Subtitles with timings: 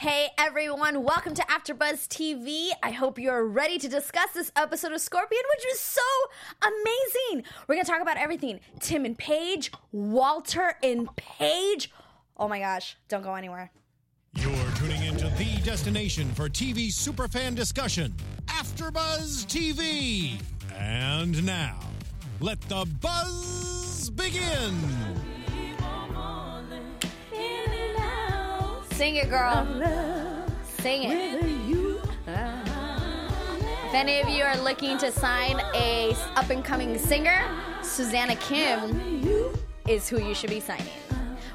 [0.00, 2.70] Hey everyone, welcome to AfterBuzz TV.
[2.82, 6.00] I hope you're ready to discuss this episode of Scorpion, which was so
[6.62, 7.44] amazing.
[7.68, 11.92] We're gonna talk about everything: Tim and Paige, Walter and Paige.
[12.38, 12.96] Oh my gosh!
[13.08, 13.72] Don't go anywhere.
[14.36, 18.14] You're tuning into the destination for TV superfan discussion,
[18.46, 20.40] AfterBuzz TV.
[20.78, 21.78] And now,
[22.40, 24.78] let the buzz begin.
[29.00, 29.66] Sing it, girl.
[30.82, 31.42] Sing it.
[33.86, 37.40] If any of you are looking to sign a up and coming singer,
[37.80, 39.56] Susannah Kim
[39.88, 40.84] is who you should be signing.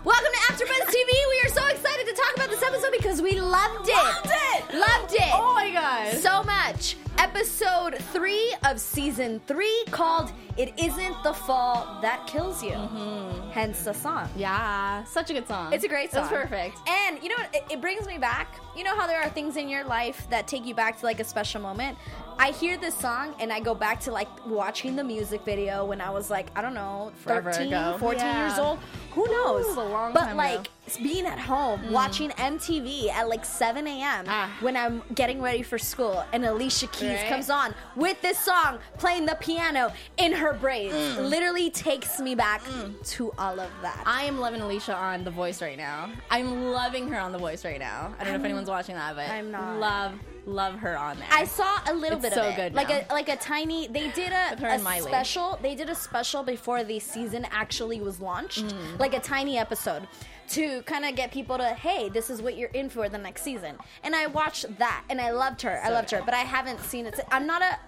[0.04, 1.12] Welcome to AfterBuzz TV.
[1.30, 3.94] We are so excited to talk about this episode because we loved it.
[3.94, 4.80] Loved it!
[4.80, 5.32] Loved it.
[5.32, 6.16] Oh my god.
[6.16, 6.96] So much.
[7.18, 13.50] Episode three of season three called "It Isn't the Fall That Kills You." Mm-hmm.
[13.52, 14.30] Hence the song.
[14.36, 15.72] yeah, such a good song.
[15.74, 16.24] It's a great song.
[16.24, 16.78] It's perfect.
[16.88, 17.56] And you know what?
[17.56, 18.60] It, it brings me back.
[18.76, 21.20] You know how there are things in your life that take you back to like
[21.20, 21.98] a special moment?
[22.38, 26.02] I hear this song and I go back to like watching the music video when
[26.02, 27.96] I was like, I don't know, Forever 13, ago.
[27.98, 28.48] 14 Yeah.
[28.50, 28.80] years old.
[29.12, 29.66] Who knows?
[29.68, 30.70] Ooh, a long but time like ago.
[31.02, 34.26] Being at home watching MTV at like 7 a.m.
[34.28, 34.56] Ah.
[34.62, 37.28] when I'm getting ready for school and Alicia Keys Right.
[37.28, 41.30] comes on with this song playing the piano in her braids Mm.
[41.30, 42.62] literally takes me back
[43.06, 44.04] to all of that.
[44.06, 46.12] I am loving Alicia on The Voice right now.
[46.30, 48.14] I'm loving her on The Voice right now.
[48.20, 49.80] I don't know if anyone's watching that, but I'm not.
[49.80, 50.12] Love,
[50.46, 51.28] love her on there.
[51.32, 53.02] I saw a little It's bit so of it, good like now.
[53.10, 53.88] a like a tiny.
[53.88, 55.60] They did a, a special.
[55.62, 59.00] They did a special before the season actually was launched, Mm.
[59.00, 60.08] like a tiny episode
[60.50, 63.42] to kind of get people to, hey, this is what you're in for the next
[63.42, 63.76] season.
[64.04, 65.82] And I watched that, and I loved her.
[65.84, 67.20] I So loved her, but I haven't seen it.
[67.32, 67.80] I'm not a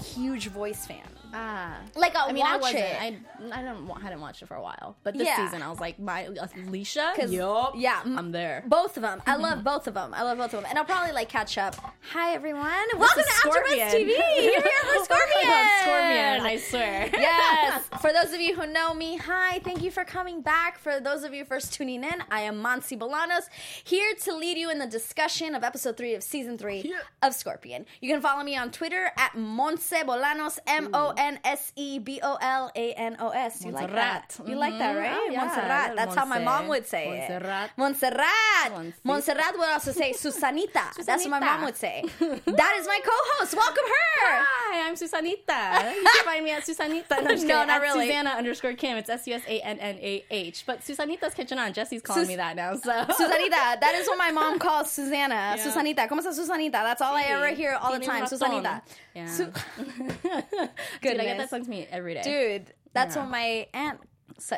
[0.00, 1.02] huge voice fan.
[1.32, 1.76] Ah.
[1.96, 2.80] Like I'll I mean, I watch wasn't.
[2.84, 2.96] it.
[3.00, 3.16] I,
[3.52, 3.86] I don't.
[3.86, 5.36] wa- hadn't watched it for a while, but this Yeah.
[5.44, 6.22] season I was like, my
[6.66, 7.12] Alicia.
[7.16, 7.74] 'Cause- Yup.
[7.76, 8.64] yeah, m- I'm there.
[8.66, 9.22] Both of them.
[9.26, 10.12] I love both of them.
[10.14, 10.66] I love both of them.
[10.68, 11.76] And I'll probably like catch up.
[12.12, 12.64] Hi everyone.
[12.96, 13.88] Welcome to AfterBuzz Scorpion.
[13.88, 14.08] TV.
[14.08, 15.46] You're here for Scorpion.
[15.46, 16.46] I Scorpion.
[16.46, 17.10] I swear.
[17.14, 17.84] yes.
[18.00, 19.58] For those of you who know me, hi.
[19.60, 20.78] Thank you for coming back.
[20.78, 23.44] For those of you first tuning in, I am Monse Bolanos,
[23.84, 26.98] here to lead you in the discussion of episode three of season three Yeah.
[27.22, 27.86] of Scorpion.
[28.00, 32.18] You can follow me on Twitter at Monse Bolanos, M O N S E B
[32.22, 33.62] O L A N O S.
[33.64, 34.36] You like that?
[34.46, 35.00] You like that, Mhm.
[35.04, 35.12] right?
[35.20, 35.40] Oh, yeah.
[35.44, 35.96] Montserrat.
[35.96, 37.70] That's how my mom would say Montserrat.
[37.70, 37.76] it.
[37.76, 38.72] Montserrat.
[39.04, 40.86] Montserrat would also say Susanita.
[41.06, 42.02] That's what my mom would say.
[42.18, 43.54] that is my co-host.
[43.54, 44.44] Welcome her.
[44.48, 45.94] Hi, I'm Susanita.
[45.94, 47.20] You can find me at Susanita.
[47.20, 48.06] No, No, not really.
[48.06, 48.96] Susannah underscore Kim.
[48.96, 50.64] It's S U S A N N A H.
[50.66, 51.72] But Susanita's catching on.
[51.72, 52.74] Jesse's calling Sus- me that now.
[52.76, 53.78] So Susanita.
[53.80, 55.54] That is what my mom calls Susannah.
[55.56, 55.56] Yeah.
[55.58, 56.08] Susanita.
[56.08, 56.72] ¿Cómo está Susanita?
[56.72, 58.24] That's all I ever hear all the time.
[58.24, 58.82] Susanita.
[59.14, 59.26] Yeah.
[59.26, 59.52] Su-
[61.02, 62.22] Dude, I get that song to me every day.
[62.22, 63.22] Dude, that's Yeah.
[63.22, 64.00] what my aunt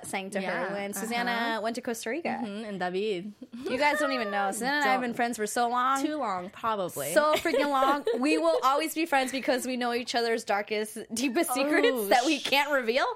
[0.04, 1.00] sang to her Yeah, when uh-huh.
[1.00, 2.38] Susannah went to Costa Rica.
[2.40, 3.32] Mhm, And David.
[3.68, 4.50] You guys don't even know.
[4.52, 6.04] Susannah and I have been friends for so long.
[6.04, 7.12] Too long, probably.
[7.14, 8.04] so freaking long.
[8.20, 12.24] We will always be friends because we know each other's darkest, deepest secrets Oh, that
[12.26, 13.06] we can't reveal.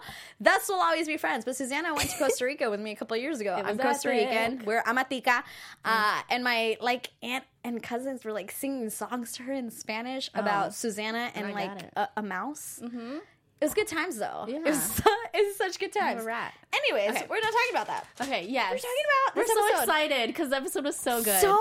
[0.41, 1.45] Thus, we'll always be friends.
[1.45, 3.55] But Susannah went to Costa Rica with me a couple years ago.
[3.65, 4.09] I'm Costa.
[4.09, 4.63] Rican.
[4.65, 5.43] We're Amatica.
[5.85, 10.31] Uh, and my like aunt and cousins were like singing songs to her in Spanish
[10.35, 12.81] about Susannah and like a, a mouse.
[12.83, 13.17] Mm-hmm.
[13.59, 14.45] It was good times though.
[14.49, 14.59] It Yeah.
[14.71, 15.03] was, su-
[15.35, 16.23] it was such good times.
[16.23, 16.53] A rat.
[16.75, 17.27] Anyways, Okay.
[17.29, 18.07] we're not talking about that.
[18.21, 18.71] okay, yes.
[18.71, 19.83] We're talking about We're so episode.
[19.83, 21.41] excited because the episode was so good.
[21.41, 21.59] So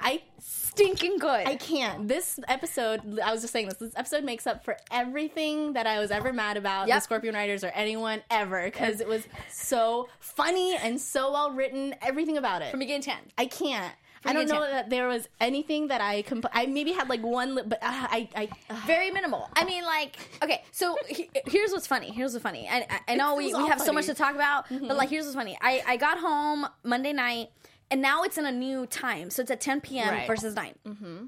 [0.00, 1.46] I stinking good.
[1.46, 2.06] I can't.
[2.08, 3.78] This episode, I was just saying this.
[3.78, 6.96] This episode makes up for everything that I was ever mad about Yep.
[6.96, 11.94] the Scorpion Riders or anyone ever because it was so funny and so well written.
[12.00, 12.70] Everything about it.
[12.70, 13.32] From beginning to end.
[13.36, 13.92] I can't.
[14.24, 17.54] I don't know that there was anything that I compl- I maybe had like one,
[17.54, 19.48] li- but uh, I I uh, very minimal.
[19.54, 22.10] I mean, like, okay, so he- here's what's funny.
[22.12, 22.68] Here's what's funny.
[22.70, 25.34] I, I, know we, we have so much to talk about, but like, here's what's
[25.36, 25.58] funny.
[25.60, 27.50] I, I got home Monday night,
[27.90, 29.30] and now it's in a new time.
[29.30, 30.08] So it's at 10 p.m.
[30.08, 30.26] Right.
[30.26, 30.74] versus 9.
[30.86, 31.24] Mm-hmm.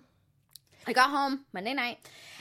[0.86, 1.98] I got home Monday night,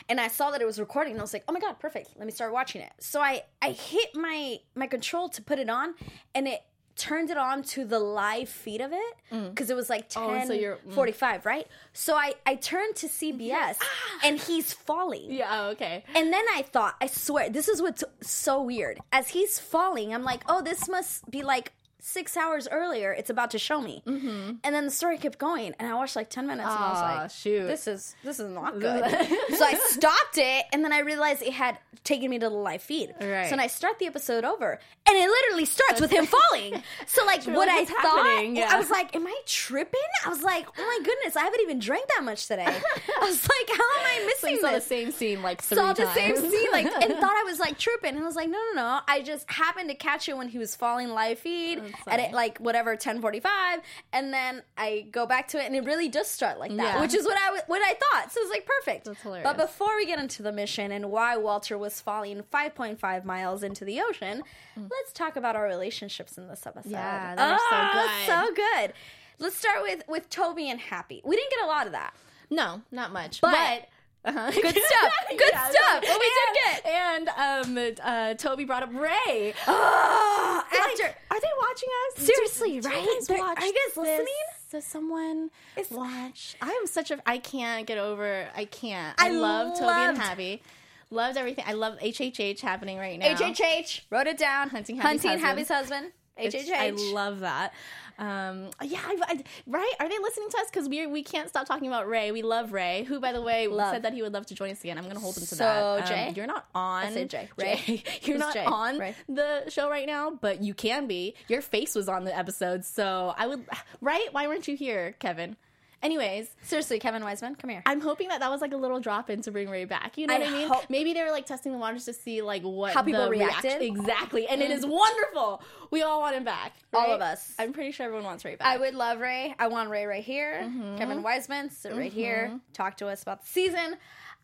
[0.09, 2.09] and I saw that it was recording, and I was like, oh my God, perfect.
[2.17, 2.91] Let me start watching it.
[2.99, 5.93] So I, I hit my, my control to put it on,
[6.35, 6.61] and it
[6.95, 9.15] turned it on to the live feed of it
[9.49, 10.93] because it was like 10 Oh, so you're- mm.
[10.93, 11.67] 45 right?
[11.93, 13.75] So i i turned to cbs
[14.23, 15.31] and he's falling.
[15.31, 16.03] Yeah oh, okay.
[16.15, 18.99] And then I thought, I swear, this is what's so weird.
[19.11, 21.71] As he's falling, I'm like, oh, this must be like
[22.05, 23.13] six hours earlier.
[23.13, 24.03] It's about to show me.
[24.05, 24.51] Mm-hmm.
[24.63, 26.97] And then the story kept going, and I watched like ten minutes, and I was
[26.99, 27.65] Aw, like, shoot.
[27.65, 29.03] this is this is not good.
[29.57, 32.81] so I stopped it, and then I realized it had taken me to the live
[32.81, 33.13] feed.
[33.21, 33.45] Right.
[33.45, 36.83] So then I start the episode over, and it literally starts with him falling.
[37.07, 38.57] So like, what like, I what's thought, happening?
[38.57, 38.69] Yeah.
[38.71, 39.99] I was like, am I tripping?
[40.25, 42.65] I was like, oh my goodness, I haven't even drank that much today.
[42.67, 44.85] I was like, how am I so missing you saw the this?
[44.87, 46.15] same scene like three saw the times.
[46.15, 48.15] same scene, like, and thought I was like tripping.
[48.15, 48.99] And I was like, no, no, no.
[49.07, 51.81] I just happened to catch it when he was falling live feed.
[52.05, 52.23] Funny.
[52.23, 53.81] it like whatever 10:45
[54.11, 57.01] and then I go back to it and it really does start like that Yeah.
[57.01, 59.43] which is what I what I thought so it's like perfect That's hilarious.
[59.47, 63.85] but before we get into the mission and why Walter was falling 5.5 miles into
[63.85, 64.43] the ocean
[64.75, 66.91] let's talk about our relationships in this episode Mm.
[66.91, 68.27] Yeah, they're so Oh, good.
[68.27, 68.93] so good
[69.39, 72.13] let's start with with Toby and Happy we didn't get a lot of that
[72.49, 73.41] No, not much.
[73.41, 73.87] But- But,
[74.25, 74.51] uh-huh.
[74.51, 78.93] good stuff good Yeah, stuff but we did get And um, uh, Toby brought up
[78.93, 79.53] Ray.
[79.67, 82.23] oh, after Like, are they watching us?
[82.25, 83.19] Seriously, Do- do you right?
[83.27, 83.97] They're- watch are you guys this?
[83.97, 84.27] listening?
[84.71, 86.55] Does someone Is- watch?
[86.61, 87.19] I am such a.
[87.29, 88.47] I can't get over.
[88.55, 89.15] I can't.
[89.19, 90.63] I I, love Toby and loved- Happy.
[91.11, 91.65] Loved everything.
[91.67, 93.27] I love HHH happening right now.
[93.35, 95.47] HHH wrote it down Hunting Happy's Hunting husband.
[95.47, 97.73] Happy's husband It's- HHH I love that.
[98.19, 99.93] Um, yeah, I, I- right?
[99.99, 100.65] Are they listening to us?
[100.71, 102.31] Because we we can't stop talking about Ray.
[102.31, 103.91] We love Ray, who, by the way, Love.
[103.93, 104.97] said that he would love to join us again.
[104.97, 106.01] I'm going to hold him to So, that.
[106.03, 106.33] Um, Jay?
[106.35, 107.05] you're not on.
[107.05, 107.49] I said Jay.
[107.57, 107.83] Ray.
[107.87, 108.03] Ray.
[108.23, 108.65] you're not Jay?
[108.65, 109.15] on Ray.
[109.27, 111.33] the show right now, but you can be.
[111.47, 113.65] Your face was on the episode, so I would.
[114.01, 114.27] Right?
[114.31, 115.55] Why weren't you here, Kevin?
[116.03, 119.29] Anyways, seriously Kevin Weisman come here I'm hoping that that was like a little drop
[119.29, 120.17] in to bring Ray back.
[120.17, 120.67] You know I what I mean?
[120.67, 123.29] hope- Maybe they were like testing the waters to see like what How people the
[123.31, 123.71] reacted?
[123.71, 123.79] Mm.
[123.79, 125.63] reaction- exactly, and it is wonderful.
[125.91, 126.73] We all want him back.
[126.93, 127.53] all of us.
[127.57, 128.67] I'm pretty sure everyone wants Ray back.
[128.67, 130.97] I would love Ray I want Ray right here Mm-hmm.
[130.97, 133.95] Kevin Weisman sit right here talk to us about the season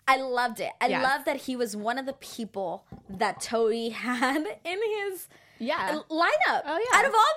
[0.08, 1.04] I loved it I Yes.
[1.04, 4.80] love that he was one of the people that Toby had in
[5.10, 5.28] his
[5.60, 5.96] yeah.
[6.10, 7.00] lineup Oh, yeah.
[7.00, 7.34] out of all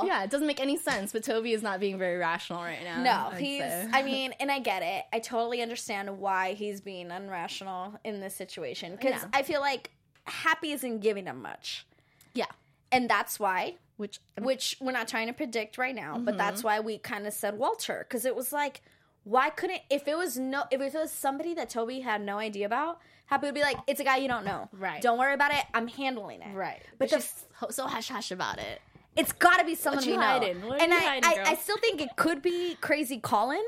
[0.00, 2.82] people Yeah, it doesn't make any sense, but Toby is not being very rational right
[2.82, 3.02] now.
[3.02, 3.60] No, I'd he's.
[3.60, 3.88] say.
[3.92, 5.04] I mean, and I get it.
[5.12, 9.28] I totally understand why he's being unrational in this situation because Yeah.
[9.32, 9.90] I feel like
[10.24, 11.86] Happy isn't giving him much,
[12.34, 12.44] yeah,
[12.92, 13.76] and that's why.
[13.96, 16.38] which Which we're not trying to predict right now, but Mm-hmm.
[16.38, 18.82] that's why we kind of said Walter because it was like,
[19.24, 22.66] why couldn't if it was no if it was somebody that Toby had no idea
[22.66, 25.00] about, Happy would be like, it's a guy you don't know, Right.
[25.02, 25.62] Don't worry about it.
[25.74, 28.80] I'm handling it, right, But but, she's ho- so hush hush about it.
[29.16, 30.62] It's got to be someone we know, hiding?
[30.66, 31.50] What are and you I, hiding, I?
[31.50, 33.64] I still think it could be Crazy Colin.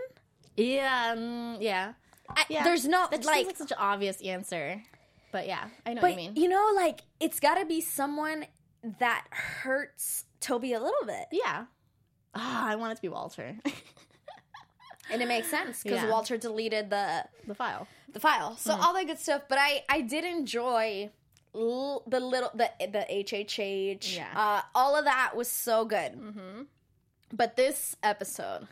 [0.56, 1.92] Yeah, mm, yeah,
[2.28, 2.64] I, yeah.
[2.64, 4.82] There's no that like like such an obvious answer,
[5.32, 6.36] but yeah, I know But what you mean.
[6.42, 8.46] you know, like it's got to be someone
[9.00, 11.64] that hurts Toby a little bit, yeah.
[12.34, 13.56] Ah, I want it to be Walter,
[15.10, 16.10] and it makes sense because Yeah.
[16.10, 17.86] Walter deleted the the file.
[18.12, 18.82] The file, so Mm-hmm.
[18.82, 19.42] all that good stuff.
[19.48, 21.10] But I I did enjoy
[21.54, 24.28] l- the little the the HHH, Yeah.
[24.34, 26.12] uh, all of that was so good.
[26.12, 26.62] Mm-hmm.
[27.32, 28.66] But this episode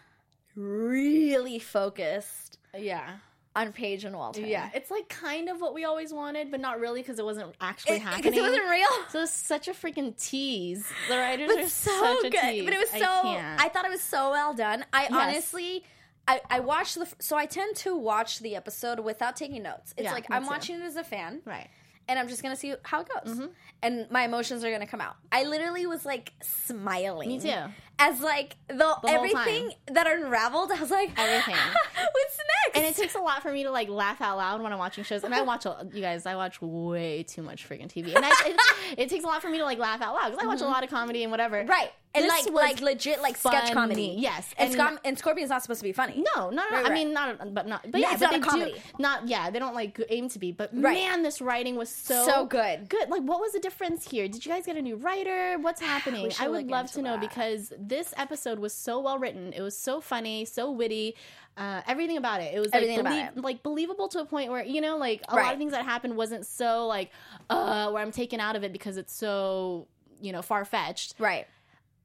[0.56, 3.19] really focused Yeah.
[3.55, 4.40] on Paige and Walter.
[4.40, 7.55] Yeah, it's like kind of what we always wanted, but not really because it wasn't
[7.61, 8.35] actually because happening.
[8.35, 8.88] it wasn't real.
[9.11, 10.90] So it's such a freaking tease.
[11.08, 12.32] The writers but are so good.
[12.32, 12.64] tease.
[12.64, 13.06] But it was so.
[13.06, 14.85] I, I, thought it was so well done.
[14.93, 15.12] I Yes.
[15.12, 15.85] honestly,
[16.28, 17.08] I, I watched the.
[17.19, 19.94] So I tend to watch the episode without taking notes.
[19.96, 20.48] It's Yeah, like I'm too.
[20.50, 21.69] watching it as a fan, right.
[22.06, 23.46] and I'm just gonna see how it goes, Mm-hmm.
[23.82, 25.16] and my emotions are gonna come out.
[25.32, 27.28] I literally was like smiling.
[27.28, 27.54] Me too.
[28.00, 31.56] As like the, whole everything that unraveled, I was like, Everything.
[32.12, 32.76] What's next?
[32.76, 35.02] And it takes a lot for me to like laugh out loud when I'm watching
[35.02, 35.25] shows.
[35.25, 38.14] And I watch, you guys, I watch way too much freaking TV.
[38.14, 40.44] And I, it, it takes a lot for me to like laugh out loud because
[40.44, 41.56] I watch a lot of comedy and whatever.
[41.58, 41.70] Mm-hmm.
[41.70, 41.90] right,
[42.22, 44.14] and This like was like legit like sketch comedy.
[44.18, 46.22] Yes, and, and- and Scorpion's not supposed to be funny.
[46.36, 46.62] No, no, no.
[46.70, 46.92] Right, I right.
[46.92, 48.72] mean, not, but not, but Yeah, yeah, it's but not a they comedy.
[48.72, 50.52] Do, not, yeah, they don't like aim to be.
[50.52, 50.94] But Right.
[50.94, 52.88] man, this writing was so So good.
[52.88, 53.08] Good.
[53.10, 54.28] Like, what was the difference here?
[54.28, 55.56] Did you guys get a new writer?
[55.60, 56.30] What's happening?
[56.40, 57.20] I would love to know that.
[57.20, 59.52] because this episode was so well written.
[59.52, 61.14] It was so funny, so witty.
[61.56, 62.54] Uh, everything about it.
[62.54, 63.37] It was like, Everything about belie- it.
[63.42, 65.42] like believable to a point where you know, like a Right.
[65.44, 67.10] lot of things that happened wasn't so like,
[67.50, 69.88] uh, where I'm taken out of it because it's so
[70.20, 71.14] you know far fetched.
[71.18, 71.46] Right.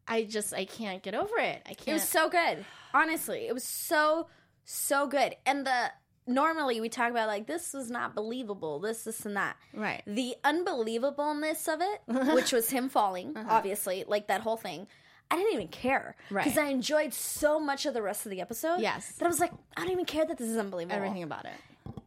[0.08, 1.62] I just I can't get over it.
[1.66, 1.88] I can't.
[1.90, 2.66] It was so good.
[2.94, 4.28] Honestly, it was so
[4.66, 5.36] so good.
[5.46, 5.92] And the
[6.26, 9.56] normally we talk about like this was not believable, this this and that.
[9.74, 10.02] right.
[10.06, 12.02] The unbelievableness of it,
[12.36, 13.48] which was him falling, uh-huh.
[13.50, 14.88] obviously, like that whole thing.
[15.32, 16.44] I didn't even care Right.
[16.44, 18.82] because I enjoyed so much of the rest of the episode.
[18.82, 19.14] Yes.
[19.14, 20.96] that I was like, I don't even care that this is unbelievable.
[20.96, 21.54] Everything about it.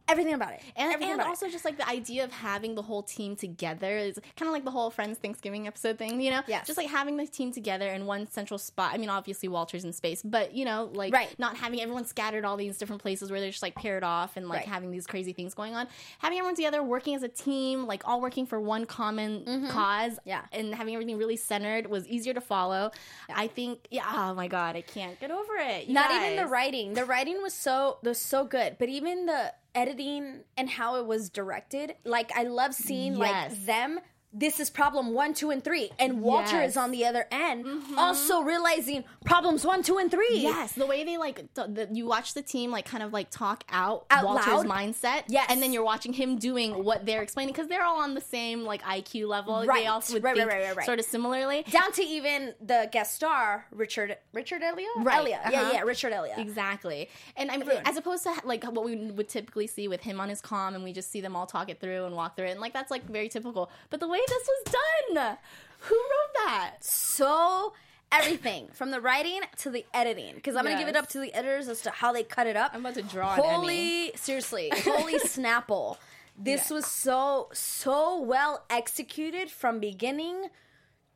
[0.07, 3.35] Everything about it, And, and also just like the idea of having the whole team
[3.35, 6.41] together is kind of like the whole Friends Thanksgiving episode thing, you know?
[6.47, 6.65] Yes.
[6.67, 8.91] Just like having the team together in one central spot.
[8.93, 11.33] I mean, obviously Walter's in space, but you know, like Right.
[11.37, 14.47] not having everyone scattered all these different places where they're just like paired off and
[14.47, 14.67] like Right.
[14.67, 15.87] having these crazy things going on.
[16.19, 20.13] Having everyone together, working as a team, like all working for one common cause.
[20.13, 20.29] Mm-hmm.
[20.29, 20.41] Yeah.
[20.51, 22.91] And having everything really centered was easier to follow.
[23.33, 25.87] I think, yeah, oh my God, I can't get over it.
[25.87, 26.93] You not even the writing.
[26.93, 31.29] The writing was so was so good, but even the editing and how it was
[31.29, 31.95] directed.
[32.03, 33.51] Like I love seeing Yes.
[33.51, 33.99] like them
[34.37, 35.89] this is problem one, two, and three.
[35.97, 36.71] And Walter Yes.
[36.71, 37.65] is on the other end,
[37.97, 40.27] also realizing problems one, two, and three.
[40.39, 43.29] Yes, the way they like th- the, you watch the team like kind of like
[43.31, 44.65] talk out, Out Walter's loud?
[44.67, 45.23] mindset.
[45.27, 45.47] Yes.
[45.49, 48.63] and then you're watching him doing what they're explaining because they're all on the same
[48.63, 49.65] like IQ level.
[49.65, 50.85] Right, They also would right, right, think right, right, right.
[50.85, 51.63] sort of similarly.
[51.71, 54.89] Down to even the guest star, Richard Richard Elliot?
[54.97, 55.39] Right, Elliot.
[55.49, 55.71] Yeah, uh-huh.
[55.73, 56.37] yeah, Richard Elliot.
[56.37, 57.87] Exactly, and I mean, Everyone.
[57.87, 60.83] as opposed to like what we would typically see with him on his comm, and
[60.83, 62.91] we just see them all talk it through and walk through it, and like that's
[62.91, 63.71] like very typical.
[63.89, 64.73] But the way this was
[65.15, 65.37] done,
[65.79, 66.75] who wrote that?
[66.81, 67.73] So
[68.11, 71.33] everything from the writing to the editing because i'm gonna give it up to the
[71.33, 75.15] editors as to how they cut it up I'm about to draw holy seriously holy
[75.19, 75.97] snapple
[76.37, 76.75] this Yeah.
[76.77, 80.47] was so so well executed from beginning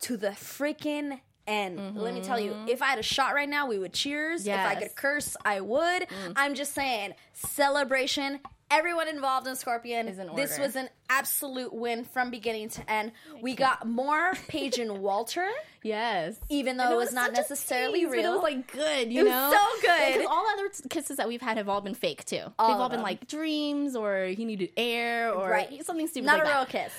[0.02, 3.68] to the freaking end let me tell you if i had a shot right now
[3.68, 4.68] we would cheers if i Mm-hmm.
[4.68, 4.76] Yes.
[4.76, 4.82] Mm.
[4.90, 8.42] could curse i would i'm just saying celebration
[8.72, 13.12] everyone involved in scorpion Is in this was an absolute win from beginning to end
[13.42, 15.48] we got more paige and walter
[15.84, 16.36] Yes.
[16.50, 18.32] even though And it was, not necessarily tease, real.
[18.32, 19.52] It was like good, you It was know?
[19.52, 20.14] so good.
[20.14, 22.44] Because all other kisses that we've had have all been fake too.
[22.60, 23.04] All They've all been them.
[23.04, 25.84] like dreams or he needed air or Right.
[25.86, 26.94] something stupid not like a real kiss.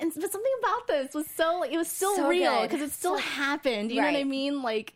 [0.00, 2.92] And but something about this was so like it was still So real because it
[2.92, 3.90] still So- happened.
[3.90, 4.62] You know what I mean?
[4.62, 4.94] Like.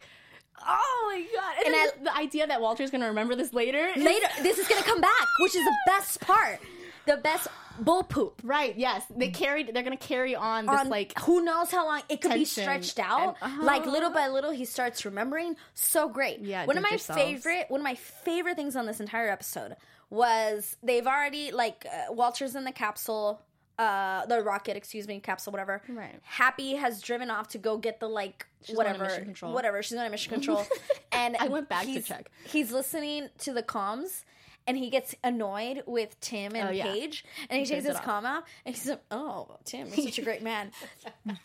[0.66, 1.54] Oh my god!
[1.66, 4.58] And, And I- the, the idea that Walter's gonna remember this later, is- Later, this
[4.58, 6.60] is gonna come back, which is the best part.
[7.06, 7.48] The best
[7.80, 8.40] bull poop.
[8.44, 8.76] right?
[8.78, 9.74] Yes, they carried.
[9.74, 12.98] They're gonna carry on this On like who knows how long it could be stretched
[13.00, 13.36] out.
[13.42, 13.62] and- uh-huh.
[13.64, 15.56] Like little by little, he starts remembering.
[15.74, 16.40] So great.
[16.40, 17.20] Yeah, One of my yourselves.
[17.20, 19.76] favorite, one of my favorite things on this entire episode
[20.10, 23.40] was they've already like uh, Walter's in the capsule.
[23.78, 25.80] Uh, the rocket, excuse me, capsule, whatever.
[25.88, 26.20] Right.
[26.22, 29.52] Happy has driven off to go get the like She's whatever, mission control.
[29.54, 29.82] whatever.
[29.82, 30.64] She's on a mission control,
[31.12, 32.30] and I went back to check.
[32.44, 34.24] He's listening to the comms,
[34.66, 36.84] and he gets annoyed with Tim and Oh, yeah.
[36.92, 40.22] Paige, and he takes his comm out, and he's like, "Oh, Tim, you're such a
[40.30, 40.70] great man."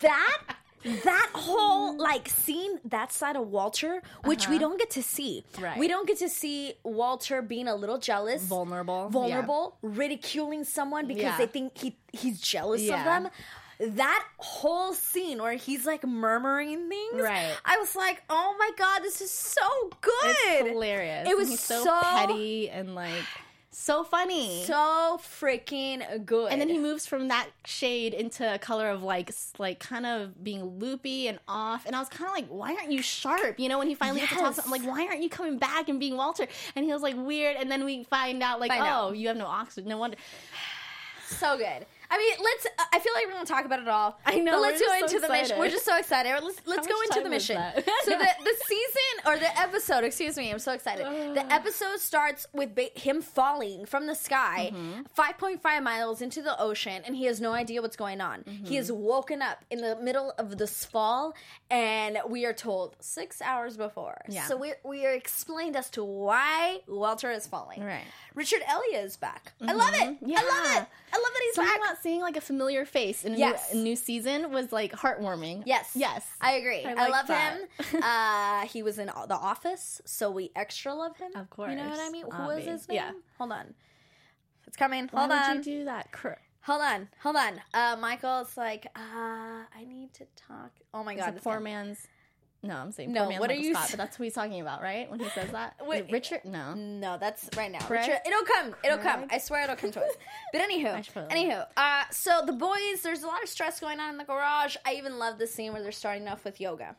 [0.02, 0.38] that
[1.04, 5.44] that whole like scene, that side of Walter, which we don't get to see.
[5.56, 5.66] Uh-huh.
[5.66, 5.78] Right.
[5.80, 11.24] We don't get to see Walter being a little jealous, vulnerable, vulnerable, ridiculing someone because
[11.24, 11.38] Yeah.
[11.38, 13.30] they think he he's jealous of them.
[13.80, 17.56] That whole scene where he's like murmuring things, Right.
[17.64, 19.62] I was like, "Oh my god, this is so
[20.02, 20.14] good!
[20.48, 21.30] It's hilarious.
[21.30, 23.24] It was so, so- petty and like
[23.80, 24.64] so funny.
[24.66, 29.32] So freaking good!" and then he moves from that shade into a color of like
[29.60, 32.92] like kind of being loopy and off and i was kind of like why aren't
[32.92, 34.66] you sharp you know when he finally gets to talk Yes.
[34.66, 37.56] i'm like why aren't you coming back and being walter and he was like weird
[37.58, 39.10] and then we find out like Find oh, out.
[39.10, 40.18] oh you have no oxygen no wonder
[41.28, 41.86] so good.
[42.10, 42.66] I mean, let's.
[42.66, 44.20] Uh, I feel like we're gonna talk about it all.
[44.26, 45.60] I know, But let's go just so into the mission.
[45.60, 46.32] We're just so excited.
[46.44, 47.58] Let's let's How go into the mission.
[48.04, 51.06] so the the season or the episode, excuse me, I'm so excited.
[51.36, 55.02] the episode starts with ba- him falling from the sky, Mm-hmm.
[55.20, 58.44] 5.5 miles into the ocean, and he has no idea what's going on.
[58.64, 61.34] He is woken up in the middle of this fall,
[61.70, 64.22] and we are told six hours before.
[64.30, 64.46] Yeah.
[64.46, 67.84] So we we are explained as to why Walter is falling.
[67.84, 68.06] Right.
[68.36, 69.54] Richard Elliott is back.
[69.62, 70.18] I love it.
[70.22, 70.40] Yeah.
[70.40, 70.88] I love it.
[71.14, 71.80] I love that he's back.
[71.98, 73.74] About seeing like a familiar face in a, Yes.
[73.74, 75.92] new, a new season was like heartwarming Yes.
[75.96, 76.84] yes I agree.
[76.86, 77.58] I, like love that.
[77.92, 78.02] him.
[78.04, 81.32] uh, he was in The Office, so we extra love him.
[81.36, 82.12] Of course, You know what I course.
[82.12, 82.26] mean?
[82.32, 82.96] Who was his name?
[82.96, 83.12] Yeah.
[83.38, 83.74] Hold on.
[84.68, 85.08] It's coming.
[85.12, 85.56] why Hold would on.
[85.58, 86.30] you do that Cr-
[86.64, 87.08] Hold on.
[87.24, 87.62] Hold on.
[87.74, 90.72] Uh, Michael's like, uh, I need to talk.
[90.94, 91.30] Oh my It's God.
[91.30, 92.06] a this poor guy- man's
[92.64, 95.10] no i'm saying No, what are you Scott, but that's who he's talking about right
[95.10, 97.80] when he says that Wait, richard no No, that's right now.
[97.80, 98.02] Craig?
[98.08, 98.76] Richard, it'll come.
[98.84, 99.26] It'll come.
[99.32, 100.12] I swear it'll come to us.
[100.52, 101.38] But anywho, I should put it on.
[101.38, 104.76] anywho, uh, so the boys, there's a lot of stress going on in the garage.
[104.86, 106.96] I even love the scene where they're starting off with yoga.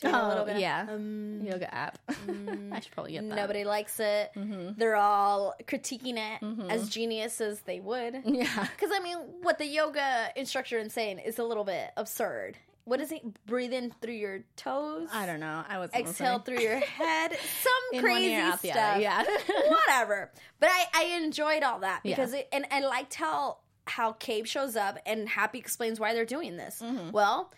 [0.00, 0.86] Doing a little Oh, bit of, yeah.
[0.88, 1.98] um, yoga app.
[2.08, 3.34] I should probably get that.
[3.34, 4.30] Nobody likes it.
[4.36, 4.78] Mm-hmm.
[4.78, 8.22] They're all critiquing it as genius as they would.
[8.24, 8.68] Yeah.
[8.76, 12.58] Because I mean, what the yoga instructor is saying is a little bit absurd.
[12.88, 13.22] What is it?
[13.46, 15.08] Breathe in through your toes.
[15.12, 15.62] I don't know.
[15.68, 17.36] I was Exhale through your head.
[17.62, 19.00] Some crazy ear, stuff.
[19.00, 19.24] Yeah.
[19.68, 20.32] Whatever.
[20.58, 22.16] But I, I enjoyed all that Yeah.
[22.16, 26.24] because it, and I liked how how Cabe shows up and Happy explains why they're
[26.26, 26.80] doing this.
[26.82, 27.10] Mm-hmm.
[27.10, 27.52] Well,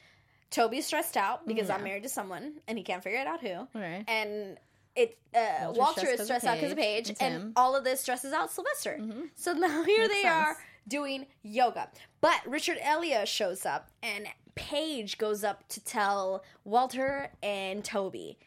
[0.50, 3.66] Toby's stressed out because I'm married to someone and he can't figure it out who.
[3.78, 4.04] Right.
[4.08, 4.58] And
[4.96, 5.38] it uh,
[5.72, 8.32] Walter's Walter stressed is stressed out because of Paige and and, all of this stresses
[8.32, 9.00] out Sylvester.
[9.36, 10.34] So now here Makes they sense.
[10.34, 10.56] are
[10.88, 11.88] doing yoga.
[12.20, 18.38] But Richard Elliott shows up and Paige goes up to tell Walter and Toby.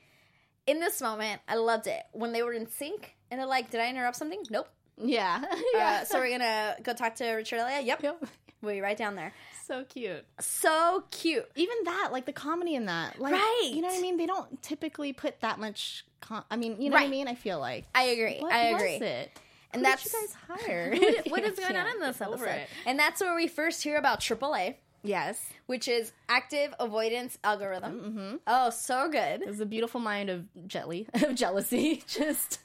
[0.67, 3.81] In this moment, I loved it when they were in sync and they're like, "Did
[3.81, 4.69] I interrupt something?" Nope.
[4.97, 5.43] yeah.
[5.77, 7.83] Uh, so we're gonna go talk to Richard Elliott.
[7.85, 8.03] Yep.
[8.03, 8.25] Yep.
[8.61, 9.33] We'll be right down there.
[9.67, 10.23] so cute.
[10.39, 11.49] So cute.
[11.55, 13.71] Even that, like the comedy in that, like, Right.
[13.73, 14.15] You know what I mean?
[14.17, 16.05] They don't typically put that much.
[16.21, 17.27] Com- I mean, you know what I mean?
[17.27, 17.85] I feel like.
[17.93, 18.37] I agree.
[18.39, 19.07] What I was agree.
[19.07, 19.39] it?
[19.73, 20.95] And Who that's did you guys hire.
[20.97, 22.61] what, what is going on in this episode?
[22.85, 24.75] And that's where we first hear about AAA.
[25.05, 25.49] Yes.
[25.65, 27.99] which is active avoidance algorithm.
[27.99, 28.35] Mm-hmm.
[28.47, 29.41] Oh, so good.
[29.41, 32.01] It was a beautiful mind of jelly of jealousy.
[32.07, 32.59] Just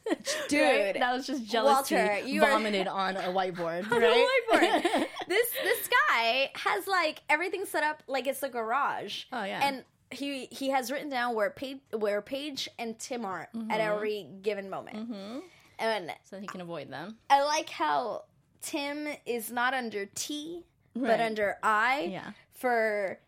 [0.48, 0.60] Dude.
[0.62, 0.94] right?
[1.00, 3.90] that was just jealousy Walter, you are- vomited on a whiteboard.
[3.90, 4.42] On a right?
[4.52, 5.06] whiteboard.
[5.26, 9.24] this this guy has like everything set up like it's a garage.
[9.32, 9.58] Oh, yeah.
[9.60, 13.70] And he he has written down where Paige, where Paige and Tim are Mm-hmm.
[13.72, 15.42] at every given moment.
[15.78, 17.16] And so he can avoid them.
[17.30, 18.24] I like how
[18.62, 22.32] Tim is not under T but under I Yeah.
[22.54, 23.20] for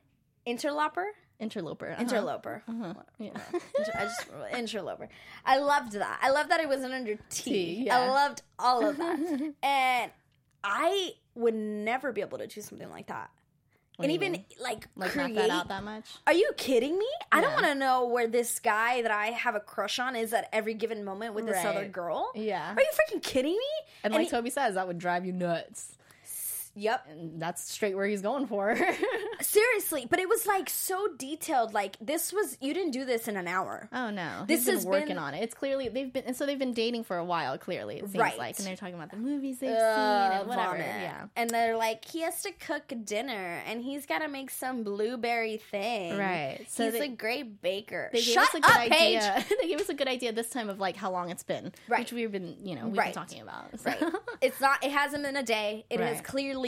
[0.45, 1.07] interloper.
[1.38, 1.92] Interloper.
[1.92, 2.00] uh-huh.
[2.02, 3.07] Interloper.
[3.19, 3.30] Yeah.
[3.78, 5.09] Inter- I just interloper.
[5.47, 6.19] I loved that.
[6.23, 7.23] I loved that it wasn't under T.
[7.30, 7.99] T, yeah.
[7.99, 9.19] I loved all of that,
[9.62, 10.11] and
[10.62, 13.30] I would never be able to do something like that.
[14.00, 14.45] What and even mean?
[14.62, 15.35] like, like create.
[15.35, 16.07] that out that much.
[16.26, 17.07] Are you kidding me?
[17.30, 20.33] I don't want to know where this guy that I have a crush on is
[20.33, 22.33] at every given moment with this other girl.
[22.35, 22.75] Yeah.
[22.75, 23.90] Are you freaking kidding me?
[24.02, 25.92] And like he- Toby says, that would drive you nuts.
[26.75, 27.07] Yep.
[27.11, 28.77] And that's straight where he's going for.
[29.41, 31.73] Seriously, but it was like so detailed.
[31.73, 33.89] Like this was you didn't do this in an hour.
[33.93, 35.43] Oh no, This has working been- on it.
[35.43, 37.57] It's clearly they've been, and so they've been dating for a while.
[37.59, 38.37] Clearly, it seems Right.
[38.39, 40.73] like, and they're talking about the movies they've Uh, seen and whatever.
[40.73, 40.87] vomit.
[40.87, 44.85] Yeah, And they're like, he has to cook dinner and he's got to make some
[44.85, 46.17] blueberry thing.
[46.19, 46.65] Right.
[46.69, 48.11] So he's they- a great baker.
[48.12, 49.23] they gave Shut us a good up, Paige.
[49.23, 49.45] idea.
[49.62, 52.00] they gave us a good idea this time of like how long it's been, Right.
[52.00, 53.15] Which we've been, you know, we've Right.
[53.15, 53.79] been talking about.
[53.81, 54.03] So- Right.
[54.43, 54.85] It's not.
[54.85, 55.85] It hasn't been a day.
[55.91, 56.25] It has Right.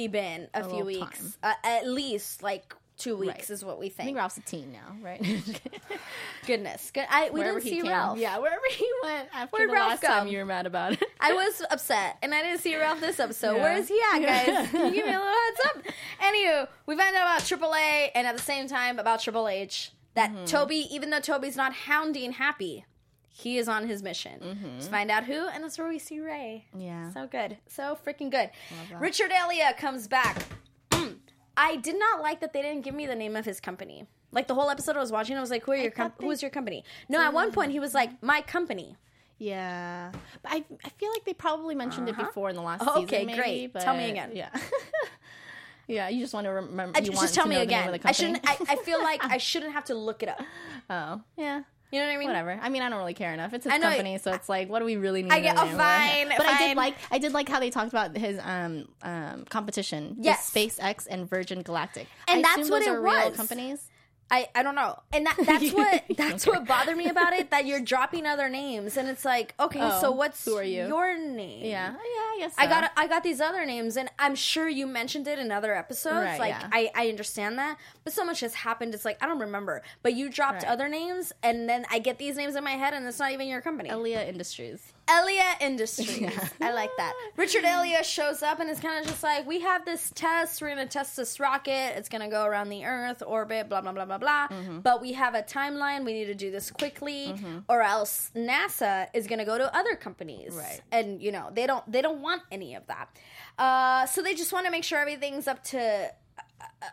[0.09, 1.37] Been a, few weeks.
[1.43, 3.51] Uh, at least like two weeks Right.
[3.51, 4.01] is what we think.
[4.01, 4.17] I think.
[4.19, 5.21] Ralph's a teen now, right?
[6.47, 6.91] Goodness.
[6.93, 7.07] Good.
[7.11, 7.89] I we wherever didn't see.
[7.89, 8.19] Ralph.
[8.19, 11.05] Yeah, wherever he went after Where'd the Ralph last time you were mad about it.
[11.21, 13.57] I was upset, and I didn't see Ralph this episode.
[13.57, 13.63] Yeah.
[13.63, 14.47] Where is he at, guys?
[14.49, 14.67] Yeah.
[14.71, 15.83] Can you give me a little heads up?
[16.23, 20.31] Anywho, we found out about AAA, and at the same time about Triple H that
[20.31, 20.45] Mm-hmm.
[20.45, 22.85] Toby, even though Toby's not hounding Happy,
[23.35, 24.79] he is on his mission Mm-hmm.
[24.81, 26.67] to find out who, and that's where we see Ray.
[26.77, 27.11] yeah.
[27.13, 28.51] So good, so freaking good.
[28.99, 30.45] Richard Elliott comes back.
[30.91, 31.17] Mm.
[31.57, 34.07] I did not like that they didn't give me the name of his company.
[34.33, 36.25] Like the whole episode I was watching, I was like, "Who are your com- they-
[36.27, 38.97] Who is your company?" No, at one point he was like, "My company."
[39.39, 40.13] Yeah,
[40.43, 43.29] but I, I feel like they probably mentioned it before in the last Oh, season.
[43.29, 43.73] okay, great.
[43.73, 44.31] But Tell me again.
[44.35, 44.49] Yeah,
[45.89, 46.09] yeah.
[46.09, 46.97] You just want to remember.
[46.97, 48.01] I, you just tell me know the name again.
[48.05, 48.41] I shouldn't.
[48.49, 50.41] I, I feel like I shouldn't have to look it up.
[50.91, 51.63] oh, yeah.
[51.93, 52.29] You know what I mean?
[52.29, 52.59] Whatever.
[52.63, 53.53] I mean, I don't really care enough.
[53.53, 55.31] It's his know- company, so it's like, what do we really need?
[55.31, 55.77] I get- to oh, know?
[55.77, 59.45] fine, But I did like, I did like how they talked about his um um
[59.51, 60.17] competition.
[60.19, 60.51] Yes.
[60.51, 63.37] SpaceX and Virgin Galactic, And I that's what those it are real was.
[63.37, 63.89] companies.
[64.33, 67.51] I, I don't know, and that, that's what that's what bothered me about it.
[67.51, 70.87] That you're dropping other names, and it's like, okay, Oh, so what's who are you?
[70.89, 71.67] your name?
[71.67, 71.97] Yeah, yeah.
[71.97, 75.39] I guess I got I got these other names, and I'm sure you mentioned it
[75.39, 76.15] in other episodes.
[76.25, 76.69] Right, like yeah.
[76.73, 78.95] I, I understand that, but so much has happened.
[78.95, 79.83] It's like I don't remember.
[80.03, 80.73] But you dropped Right.
[80.73, 83.47] other names, and then I get these names in my head, and it's not even
[83.49, 83.91] your company.
[83.91, 84.93] Elia Industries.
[85.09, 86.33] Elia Industries.
[86.61, 87.13] I like that.
[87.37, 90.63] Richard Elia shows up and is kind of just like, we have this test.
[90.63, 91.97] We're going to test this rocket.
[91.97, 94.49] It's going to go around the Earth orbit, blah, blah, blah, blah, blah.
[94.49, 94.81] Mm-hmm.
[94.81, 96.05] But we have a timeline.
[96.05, 97.35] We need to do this quickly
[97.69, 100.55] or else NASA is going to go to other companies.
[100.55, 100.81] Right.
[100.91, 103.09] And, you know, they don't, they don't want any of that.
[103.59, 106.11] Uh, so they just want to make sure everything's up to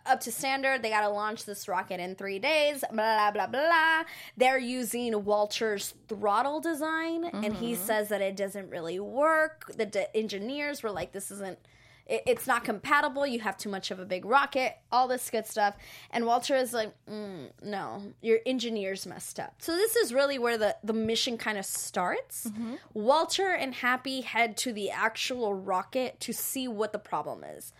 [0.05, 0.81] up to standard.
[0.81, 2.83] They got to launch this rocket in three days.
[2.91, 4.03] Blah blah blah.
[4.37, 9.71] They're using Walter's throttle design, and he says that it doesn't really work.
[9.75, 11.59] The d- engineers were like, "This isn't."
[12.07, 13.27] it- It's not compatible.
[13.27, 14.77] You have too much of a big rocket.
[14.91, 15.75] All this good stuff,
[16.09, 20.57] and Walter is like, mm, "No, your engineers messed up." So this is really where
[20.57, 22.47] the the mission kind of starts.
[22.93, 27.73] Walter and Happy head to the actual rocket to see what the problem is.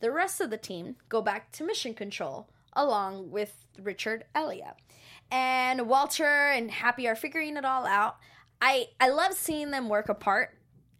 [0.00, 4.74] The rest of the team go back to mission control along with Richard Elliott.
[5.30, 8.16] And Walter and Happy are figuring it all out.
[8.60, 10.56] I I love seeing them work apart.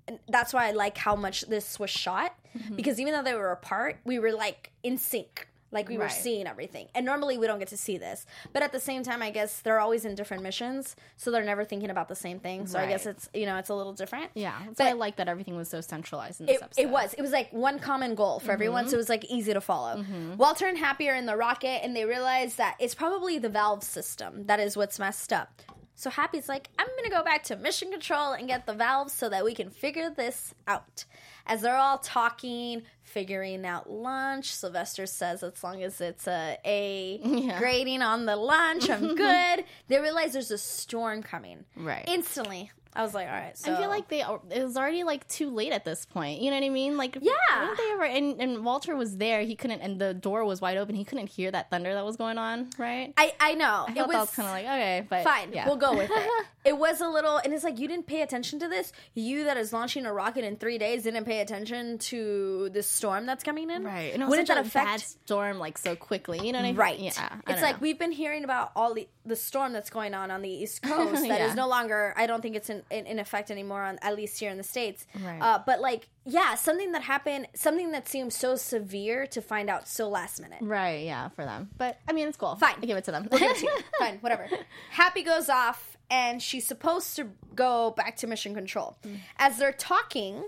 [0.08, 2.76] And that's why I like how much this was shot mm-hmm.
[2.76, 5.48] because even though they were apart, we were like in sync.
[5.72, 6.88] Like we were seeing everything.
[6.94, 8.24] And normally we don't get to see this.
[8.52, 11.64] But at the same time, I guess they're always in different missions, so they're never
[11.64, 12.66] thinking about the same thing.
[12.66, 14.30] So I guess it's, you know, it's a little different.
[14.34, 16.82] Yeah, that's But- I like that everything was so centralized in this it, episode.
[16.82, 17.14] it was.
[17.14, 18.90] It was like one common goal for everyone, mm-hmm.
[18.90, 19.96] so it was like easy to follow.
[19.96, 20.36] Mm-hmm.
[20.36, 23.82] Walter and Happy are in the rocket, and they realize that it's probably the valve
[23.82, 25.62] system that is what's messed up.
[25.98, 29.30] So Happy's like, I'm gonna go back to mission control and get the valves so
[29.30, 31.06] that we can figure this out.
[31.46, 37.20] As they're all talking, figuring out lunch, Sylvester says, as long as it's a A
[37.24, 37.58] Yeah.
[37.58, 39.64] grading on the lunch, I'm good.
[39.88, 41.64] they realize there's a storm coming.
[41.76, 42.04] Right.
[42.08, 43.56] Instantly, I was like, all right.
[43.56, 46.40] So I feel like they it was already like too late at this point.
[46.40, 46.96] You know what I mean?
[46.96, 47.74] Like Yeah.
[47.76, 49.42] they ever and, and Walter was there.
[49.42, 50.94] He couldn't and the door was wide open.
[50.94, 53.12] He couldn't hear that thunder that was going on, right?
[53.16, 55.52] I I know I it felt was, was kind of like okay, but fine.
[55.52, 55.66] yeah.
[55.66, 56.30] We'll go with it.
[56.64, 58.92] it was a little, and it's like you didn't pay attention to this.
[59.14, 63.26] You that is launching a rocket in three days didn't pay attention to this storm
[63.26, 63.84] that's coming in.
[63.84, 64.12] right.
[64.14, 64.86] And Wouldn't that a affect?
[64.86, 66.38] bad storm like so quickly.
[66.44, 66.76] You know what I mean?
[66.76, 66.98] Right.
[66.98, 67.36] Yeah.
[67.46, 67.82] It's like know.
[67.82, 71.22] we've been hearing about all the the storm that's going on on the East Coast
[71.28, 71.54] that is Yeah.
[71.54, 72.14] no longer.
[72.16, 73.82] I don't think it's in, in, in effect anymore.
[73.82, 75.06] On at least here in the states.
[75.22, 75.40] Right.
[75.40, 79.86] Uh, but like, yeah, something that happened, something that seems so severe to find out
[79.88, 80.58] so last minute.
[80.62, 81.70] Right, yeah, for them.
[81.76, 82.56] But I mean, it's cool.
[82.56, 82.76] Fine.
[82.82, 83.28] I give it to them.
[83.30, 83.72] We'll give it to you.
[83.98, 84.48] Fine, whatever.
[84.90, 88.96] Happy goes off, and she's supposed to go back to mission control.
[89.38, 90.44] As they're talking,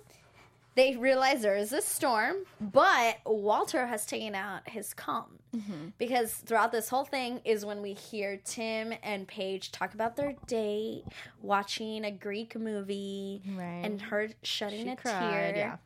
[0.78, 5.24] they realize there is a storm, but Walter has taken out his comm.
[5.56, 5.88] Mm-hmm.
[5.98, 10.34] Because throughout this whole thing is when we hear Tim and Paige talk about their
[10.46, 11.04] date,
[11.42, 13.80] watching a Greek movie, Right.
[13.84, 15.54] and her shedding She a cried, tear.
[15.56, 15.76] yeah.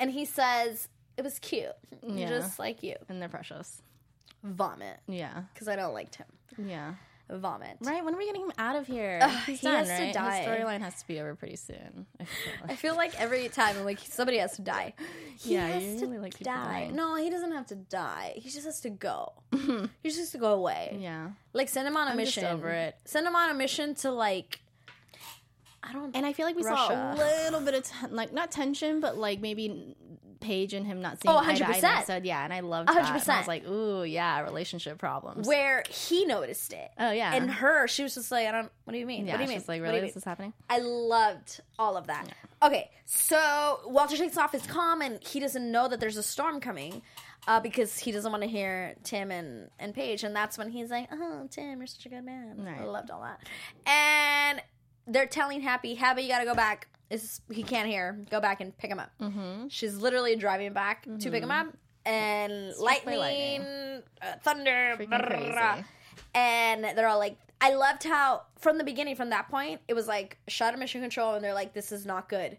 [0.00, 1.66] And he says, It was cute,
[2.02, 2.28] Yeah.
[2.28, 2.96] just like you.
[3.08, 3.82] and they're precious.
[4.42, 4.98] Vomit.
[5.06, 6.26] Yeah, Because I don't like Tim.
[6.58, 6.94] yeah.
[7.38, 7.76] Vomit.
[7.80, 8.04] Right.
[8.04, 9.20] When are we getting him out of here?
[9.46, 10.38] He's he done, has to die.
[10.40, 12.06] His storyline has to be over pretty soon.
[12.20, 12.78] I feel I like.
[12.78, 14.94] feel like every time I'm like somebody has to die.
[15.38, 16.54] He Yeah, has to really like die.
[16.64, 16.94] dying.
[16.96, 18.34] No, he doesn't have to die.
[18.36, 19.32] He just has to go.
[19.52, 20.96] he just has to go away.
[21.00, 21.30] Yeah.
[21.52, 22.44] Like send him on a I'm mission.
[22.44, 22.94] over it.
[23.06, 24.60] Send him on a mission to like
[25.82, 27.14] I don't And I feel like we Russia.
[27.16, 29.96] saw a little bit of ten- like not tension, but like maybe
[30.42, 32.06] Paige and him not seeing Oh, eye to eye 100%.
[32.06, 32.24] that.
[32.24, 32.96] Yeah, and I loved that.
[32.98, 33.38] And I 100%.
[33.38, 35.46] was like, ooh, yeah, relationship problems.
[35.48, 36.90] where he noticed it.
[36.98, 39.26] oh yeah, And her, she was just like, I don't what do you mean?
[39.26, 39.58] yeah, what do you mean?
[39.58, 40.52] she's like, really, you this happening?
[40.68, 42.28] I loved all of that.
[42.62, 46.60] Okay, so Walter takes off his comm and he doesn't know that there's a storm
[46.60, 47.02] coming
[47.48, 50.22] uh, because he doesn't want to hear Tim and, and Paige.
[50.24, 52.68] And that's when he's like, Oh, Tim, you're such a good man.
[52.80, 53.40] I loved all that.
[53.86, 54.62] And
[55.08, 56.86] they're telling Happy, Happy, you got to go back.
[57.12, 58.18] It's, he can't hear.
[58.30, 59.10] Go back and pick him up.
[59.20, 59.68] Mm-hmm.
[59.68, 61.66] She's literally driving back to pick him up.
[62.04, 64.02] And lightning, lightning.
[64.20, 64.96] Uh, thunder,
[66.34, 70.08] and they're all like i loved how from the beginning from that point it was
[70.08, 72.56] like shot of mission control and they're like this is not good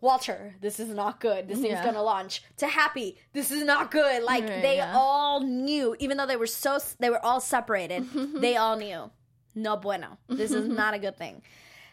[0.00, 1.84] walter this is not good this thing's Yeah.
[1.84, 4.92] gonna launch to happy this is not good like Right, they yeah.
[4.94, 8.06] all knew even though they were so they were all separated
[8.40, 9.10] they all knew
[9.54, 11.42] no bueno this is not a good thing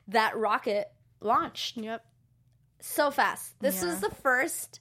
[0.10, 0.92] that rocket
[1.24, 2.06] launched Yep.
[2.80, 3.90] so fast this Yeah.
[3.90, 4.80] was the first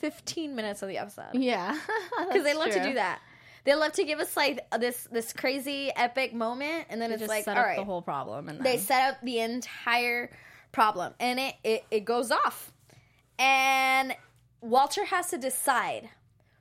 [0.00, 1.78] 15 minutes of the episode Yeah,
[2.28, 3.20] because they love to do that.
[3.64, 7.20] They love to give us like this this crazy epic moment, and then They it's
[7.22, 10.30] just like, set all up right, the whole problem, and they set up the entire
[10.72, 12.72] problem, and it, it it goes off,
[13.38, 14.14] and
[14.60, 16.08] Walter has to decide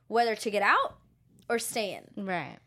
[0.08, 0.98] whether to get out
[1.50, 2.26] or stay in.
[2.26, 2.58] right.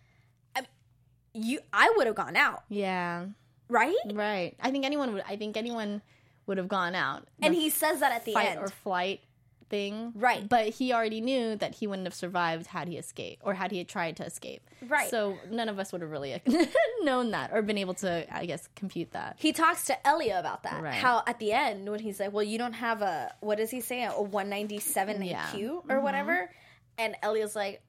[1.33, 3.27] You, I would have gone out, Yeah,
[3.68, 3.94] right?
[4.12, 4.57] right.
[4.61, 5.23] I think anyone would.
[5.29, 6.03] I think anyone
[6.50, 7.26] would have gone out.
[7.40, 8.60] And he says that at the fight end.
[8.60, 9.20] or flight
[9.70, 10.48] thing, Right.
[10.48, 13.84] But he already knew that he wouldn't have survived had he escaped or had he
[13.84, 14.68] tried to escape.
[14.86, 15.08] Right.
[15.08, 16.42] So none of us would have really
[17.02, 19.36] known that or been able to, I guess, compute that.
[19.38, 20.82] he talks to Elia about that.
[20.82, 20.92] Right.
[20.94, 23.80] How at the end when he's like, "Well, you don't have a what does he
[23.80, 25.46] say a 197 Yeah.
[25.46, 25.56] Mm-hmm.
[25.56, 26.50] IQ or whatever,"
[26.98, 27.80] and Elia's like,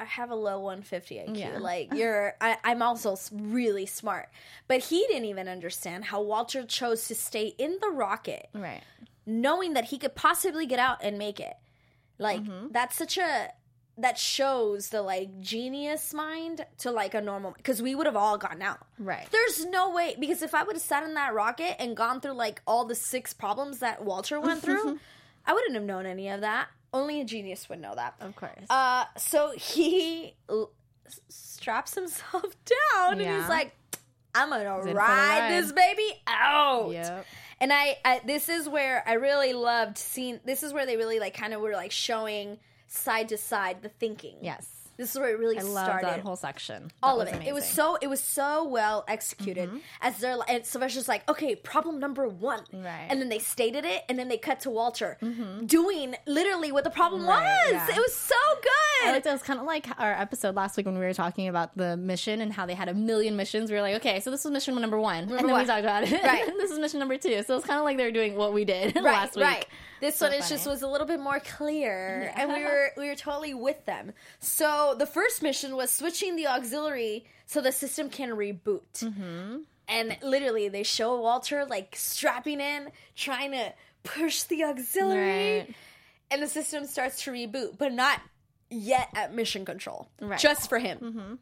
[0.00, 1.36] "I have a low 150 IQ.
[1.38, 1.58] Yeah.
[1.58, 4.28] Like you're, I, I'm also really smart."
[4.68, 8.82] But he didn't even understand how Walter chose to stay in the rocket, Right.
[9.26, 11.54] knowing that he could possibly get out and make it.
[12.18, 12.68] Like Mm-hmm.
[12.72, 13.52] that's such a
[13.98, 18.38] that shows the like genius mind to like a normal because we would have all
[18.38, 18.78] gotten out.
[18.98, 19.26] Right.
[19.30, 22.32] There's no way because if I would have sat in that rocket and gone through
[22.32, 24.98] like all the six problems that Walter went through,
[25.50, 26.68] I wouldn't have known any of that.
[26.92, 28.14] Only a genius would know that.
[28.20, 28.52] Of course.
[28.70, 30.70] Uh, so he l-
[31.28, 32.44] straps himself
[32.94, 33.40] down and Yeah.
[33.40, 33.74] he's like,
[34.34, 37.26] "I'm gonna in for the ride, ride." this baby out." Yep.
[37.60, 40.38] And I, I, this is where I really loved seeing.
[40.44, 43.88] This is where they really like kind of were like showing side to side the
[43.88, 44.36] thinking.
[44.40, 44.68] yes.
[45.00, 46.90] This is where it really I love started that whole section.
[47.02, 47.38] all of it.
[47.38, 49.68] was It was so it was so well executed.
[49.70, 49.78] Mm-hmm.
[50.02, 53.06] As they're and Sylvester's like, okay, problem number one, Right.
[53.08, 55.64] and then they stated it, and then they cut to Walter mm-hmm.
[55.64, 57.72] doing literally what the problem Right, was.
[57.72, 57.96] yeah.
[57.96, 58.54] It was so I
[59.04, 59.12] good.
[59.14, 59.30] liked it.
[59.30, 61.96] It was kind of like our episode last week when we were talking about the
[61.96, 63.70] mission and how they had a million missions.
[63.70, 65.60] We were like, okay, so this was mission number one, and then one.
[65.62, 66.22] we talked about it.
[66.22, 66.46] Right.
[66.58, 67.42] this is mission number two.
[67.44, 69.44] So it's kind of like they were doing what we did right, last week.
[69.44, 69.66] right.
[70.00, 72.42] This So one is just was a little bit more clear, Yeah.
[72.42, 74.12] and we were we were totally with them.
[74.38, 78.82] So the first mission was switching the auxiliary so the system can reboot.
[78.94, 79.58] Mm-hmm.
[79.88, 83.72] And literally, they show Walter like strapping in, trying to
[84.04, 85.58] push the auxiliary.
[85.60, 85.74] Right.
[86.30, 88.20] and the system starts to reboot, but not
[88.70, 90.08] yet at mission control.
[90.20, 90.38] Right.
[90.38, 91.38] Just for him.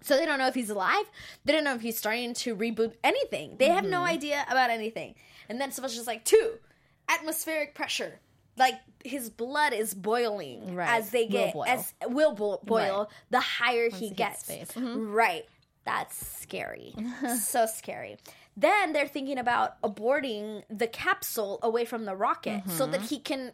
[0.00, 1.04] So they don't know if he's alive.
[1.44, 3.56] They don't know if he's starting to reboot anything.
[3.58, 5.14] They have no idea about anything.
[5.48, 6.58] And then Sylvester's just like, two,
[7.08, 8.20] atmospheric pressure.
[8.56, 10.88] Like his blood is boiling Right.
[10.88, 11.64] as they get boil.
[11.66, 13.08] as will bo- boil Right.
[13.30, 14.48] the higher he he gets.
[14.48, 15.12] Mhm.
[15.12, 15.44] Right.
[15.84, 16.94] That's scary.
[17.40, 18.16] so scary.
[18.56, 22.92] Then they're thinking about aborting the capsule away from the rocket so Mm-hmm.
[22.92, 23.52] that he can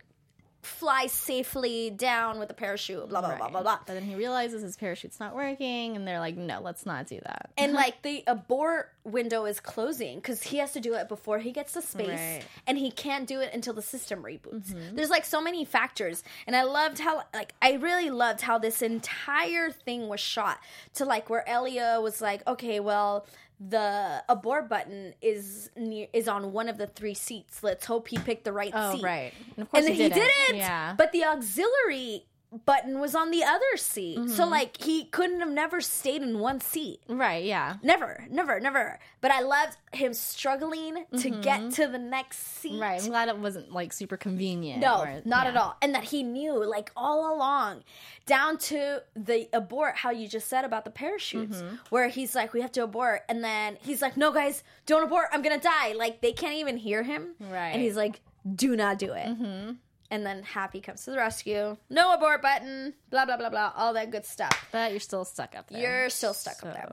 [0.62, 3.08] fly safely down with a parachute.
[3.08, 3.78] Blah blah blah blah blah.
[3.86, 7.18] But then he realizes his parachute's not working, and they're like, "No, let's not do
[7.24, 11.38] that." and like the abort window is closing because he has to do it before
[11.38, 12.42] he gets to space Right.
[12.66, 14.94] and he can't do it until the system reboots Mm-hmm.
[14.96, 18.82] there's like so many factors and i loved how like i really loved how this
[18.82, 20.58] entire thing was shot
[20.94, 23.26] to like where elia was like okay well
[23.68, 28.16] the abort button is near is on one of the three seats let's hope he
[28.16, 29.34] picked the right Oh, seat right.
[29.56, 30.18] And of course and he didn't.
[30.18, 30.56] didn't.
[30.56, 30.94] Yeah.
[30.96, 32.24] But the auxiliary
[32.66, 34.16] button was on the other seat.
[34.30, 34.50] So Mm-hmm.
[34.50, 37.00] like he couldn't have never stayed in one seat.
[37.08, 37.44] right.
[37.44, 37.76] Yeah.
[37.82, 38.98] Never, never, never.
[39.20, 42.72] But I loved him struggling to get to the next seat.
[42.72, 42.80] Mm-hmm.
[42.82, 43.02] Right.
[43.02, 44.80] I'm glad it wasn't like super convenient.
[44.80, 45.50] No, or- not yeah.
[45.50, 45.76] at all.
[45.80, 47.84] And that he knew, like all along,
[48.26, 51.76] down to the abort, how you just said about the parachutes, Mm-hmm.
[51.90, 53.22] where he's like, we have to abort.
[53.28, 55.28] And then he's like, no, guys, don't abort.
[55.32, 55.92] I'm going to die.
[55.92, 57.34] Like they can't even hear him.
[57.38, 57.70] Right.
[57.70, 58.20] And he's like,
[58.56, 59.76] do not do it.
[60.10, 60.14] Mm-hmm.
[60.14, 61.76] And then Happy comes to the rescue.
[61.88, 64.68] No abort button, blah, blah, blah, blah, all that good stuff.
[64.72, 65.80] But you're still stuck up there.
[65.80, 66.90] You're still stuck up there.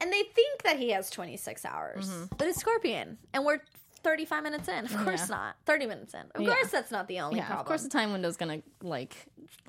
[0.00, 3.18] And they think that he has 26 hours, but it's Scorpion.
[3.32, 3.60] And we're
[4.02, 4.84] 35 minutes in.
[4.84, 5.36] Of course Yeah.
[5.36, 5.56] not.
[5.66, 6.20] 30 minutes in.
[6.34, 6.54] Of Yeah.
[6.54, 7.60] course that's not the only Yeah, problem.
[7.60, 9.14] of course the time window's gonna like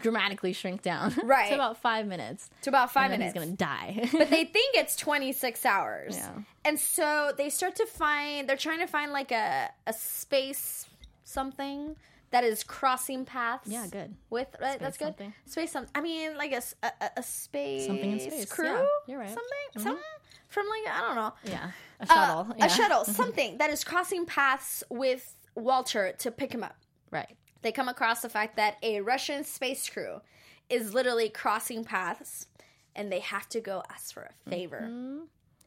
[0.01, 1.13] dramatically shrink down.
[1.23, 1.49] Right.
[1.49, 2.49] to about five minutes.
[2.63, 3.36] to about five and then minutes.
[3.39, 4.10] he's gonna die.
[4.17, 6.17] but they think it's 26 hours.
[6.17, 6.31] Yeah.
[6.65, 10.86] And so they start to find, they're trying to find like a, a space
[11.23, 11.95] something
[12.32, 13.68] that is crossing paths.
[13.70, 14.16] Yeah, good.
[14.30, 14.80] With, right?
[14.80, 15.06] That's good.
[15.08, 15.34] something.
[15.46, 15.92] Space something.
[15.96, 17.86] I mean, like a space.
[17.88, 18.66] Something in space, Crew?
[18.68, 19.28] yeah, you're right.
[19.30, 19.36] Mm-hmm.
[19.36, 19.84] Something?
[19.84, 20.04] Something?
[20.50, 21.34] From like, I don't know.
[21.44, 21.72] yeah.
[22.00, 22.56] A Uh, shuttle.
[22.58, 22.66] yeah.
[22.66, 23.06] A shuttle.
[23.22, 26.76] Something that is crossing paths with Walter to pick him up.
[27.12, 27.36] Right.
[27.62, 30.22] They come across the fact that a Russian space crew
[30.70, 32.48] is literally crossing paths
[32.96, 34.82] and they have to go ask for a favor.
[34.84, 35.18] Mm-hmm.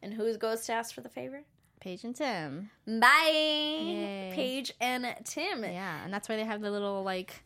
[0.03, 1.43] And who goes to ask for the favor?
[1.89, 2.71] Paige and Tim.
[2.87, 4.33] Bye, Yay.
[4.35, 5.65] Paige and Tim.
[5.65, 7.43] Yeah, and that's why they have the little like.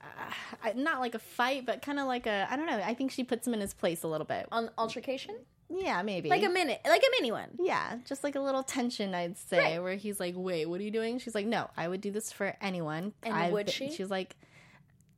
[0.00, 2.80] Uh, not like a fight, but kind of like a I don't know.
[2.80, 4.46] I think she puts him in his place a little bit.
[4.52, 5.34] On altercation,
[5.68, 7.50] Yeah, maybe like a minute, like a mini one.
[7.60, 9.82] Yeah, just like a little tension, I'd say, Right.
[9.82, 12.30] where he's like, "Wait, what are you doing?" She's like, "No, I would do this
[12.30, 13.90] for anyone." And I've would been-" she?
[13.90, 14.36] She's like,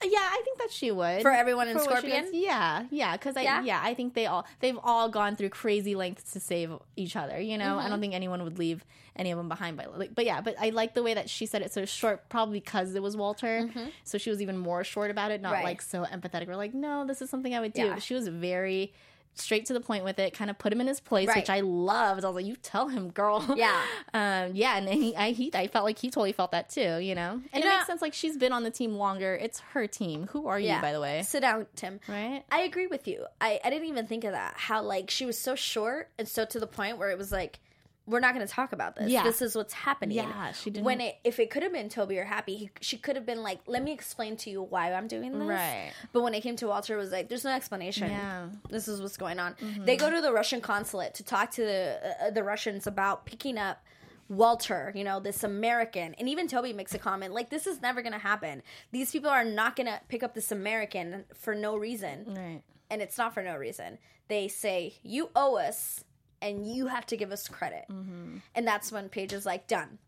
[0.04, 2.28] "Yeah, I think that she would For everyone in For Scorpion?
[2.32, 3.62] Yeah, yeah, because I Yeah?
[3.62, 3.80] yeah?
[3.82, 7.40] I think they all they've all gone through crazy lengths to save each other.
[7.40, 7.86] You know, Mm-hmm.
[7.86, 8.84] I don't think anyone would leave
[9.16, 9.76] any of them behind.
[9.76, 12.28] By like, but yeah, but I like the way that she said it so short,
[12.28, 13.70] probably because it was Walter,
[14.04, 15.54] so she was even more short about it, not Mm-hmm.
[15.56, 15.64] Right.
[15.64, 16.46] like so empathetic.
[16.48, 17.82] We're like, no, this is something I would do.
[17.86, 17.98] Yeah.
[17.98, 18.92] She was very
[19.34, 21.36] straight to the point with it, kind of put him in his place, Right.
[21.38, 22.24] which I loved.
[22.24, 23.44] I was like, you tell him, girl.
[23.56, 23.80] Yeah.
[24.14, 27.14] um, yeah, and he, I, he, I felt like he totally felt that too, you
[27.14, 27.40] know.
[27.52, 28.02] And You it know- makes sense.
[28.02, 29.34] Like she's been on the team longer.
[29.34, 30.28] It's her team.
[30.32, 31.22] Who are you, by the way?
[31.22, 32.00] Sit down, Tim.
[32.08, 32.42] Right?
[32.50, 33.26] I agree with you.
[33.40, 34.54] I, I didn't even think of that.
[34.56, 37.58] How like she was so short and so to the point where it was like,
[38.06, 39.10] we're not going to talk about this.
[39.10, 39.22] Yeah.
[39.22, 40.16] This is what's happening.
[40.16, 42.96] Yeah, she didn't- When it if it could have been Toby or Happy, he, she
[42.98, 45.48] could have been like, let me explain to you why I'm doing this.
[45.48, 45.92] Right.
[46.12, 48.10] But when it came to Walter, it was like, there's no explanation.
[48.10, 48.42] Yeah.
[48.42, 48.56] Mm-hmm.
[48.68, 49.54] This is what's going on.
[49.84, 53.58] They go to the Russian consulate to talk to the uh, the Russians about picking
[53.58, 53.82] up.
[54.30, 58.00] Walter, you know, this American, and even Toby makes a comment like, "This is never
[58.00, 58.62] gonna happen.
[58.90, 62.62] These people are not gonna pick up this American for no reason." Right.
[62.90, 63.98] and it's not for no reason.
[64.28, 66.04] They say, You owe us
[66.44, 67.86] and you have to give us credit.
[67.90, 68.36] Mm-hmm.
[68.54, 69.98] And that's when Paige is like, Done.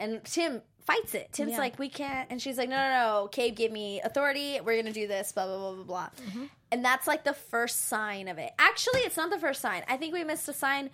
[0.00, 1.28] And Tim fights it.
[1.32, 1.58] Tim's Yeah.
[1.58, 2.28] like, We can't.
[2.30, 2.90] And she's like, No, no,
[3.22, 3.28] no.
[3.28, 4.58] Cabe gave me authority.
[4.60, 6.08] We're going to do this, blah, blah, blah, blah, blah.
[6.26, 6.44] Mm-hmm.
[6.72, 8.50] And that's like the first sign of it.
[8.58, 9.84] Actually, it's not the first sign.
[9.88, 10.90] I think we missed a sign.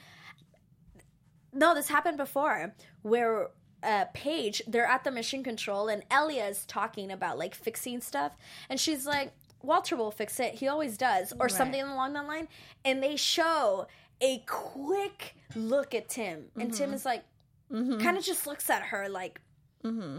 [1.54, 3.48] No, this happened before where
[3.82, 8.32] uh, Paige, they're at the mission control and Elia's talking about like fixing stuff.
[8.68, 10.54] And she's like, Walter will fix it.
[10.54, 11.32] He always does.
[11.40, 12.48] Or something along that line.
[12.84, 13.86] And they show
[14.20, 16.46] a quick look at Tim.
[16.58, 17.24] And Tim is like,
[17.70, 19.40] kind of just looks at her like,
[19.84, 20.18] mm-hmm.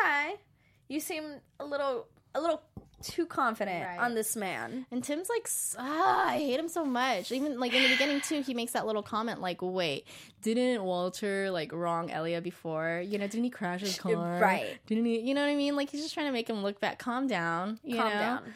[0.00, 0.34] okay.
[0.88, 1.24] You seem
[1.58, 2.62] a little, a little
[3.02, 3.98] too confident Right.
[3.98, 4.84] on this man.
[4.90, 7.32] And Tim's like, ah, I hate him so much.
[7.32, 10.06] Even like in the beginning too, he makes that little comment like, "Wait,
[10.42, 13.02] didn't Walter like wrong Elia before?
[13.06, 14.38] You know, didn't he crash his car?
[14.38, 14.78] right.
[14.86, 15.20] Didn't he?
[15.20, 15.76] You know what I mean?
[15.76, 16.98] Like he's just trying to make him look back.
[16.98, 17.78] Calm down.
[17.82, 18.18] You Calm know?
[18.18, 18.54] down.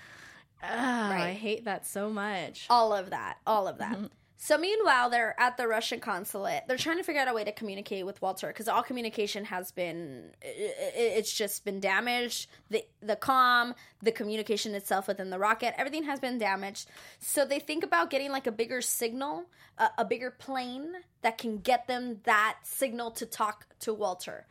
[0.63, 2.67] Ah, I hate that so much.
[2.71, 3.99] all of that all of that
[4.45, 6.65] So meanwhile, they're at the Russian consulate.
[6.69, 9.73] They're trying to figure out a way to communicate with Walter because all communication has
[9.73, 12.51] been it's just been damaged.
[12.69, 16.91] The the comm, the communication itself within the rocket, everything has been damaged.
[17.21, 19.47] So they think about getting like a bigger signal,
[19.79, 24.47] a, a bigger plane that can get them that signal to talk to Walter.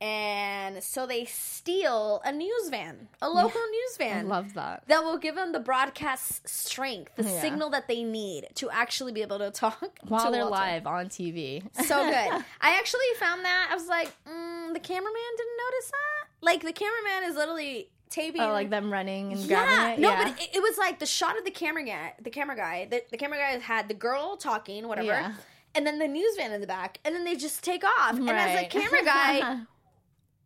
[0.00, 4.26] And so they steal a news van, a local news van.
[4.26, 4.84] I love that.
[4.88, 7.40] that will give them the broadcast strength, the Yeah.
[7.40, 10.50] signal that they need to actually be able to talk While to they're Walter.
[10.56, 11.62] live on TV.
[11.86, 12.44] So good.
[12.60, 16.28] I actually found that I was like, mm, the cameraman didn't notice that.
[16.42, 18.42] Like the cameraman is literally taping.
[18.42, 20.00] oh, like them running and yeah, grabbing it.
[20.00, 20.24] no, yeah.
[20.24, 22.12] but it, it was like the shot of the camera guy.
[22.20, 22.86] The camera guy.
[22.90, 25.06] The, the camera guy had the girl talking, whatever.
[25.06, 25.32] Yeah.
[25.76, 28.12] And then the news van in the back, and then they just take off.
[28.16, 28.70] And as a Right.
[28.70, 29.60] camera guy,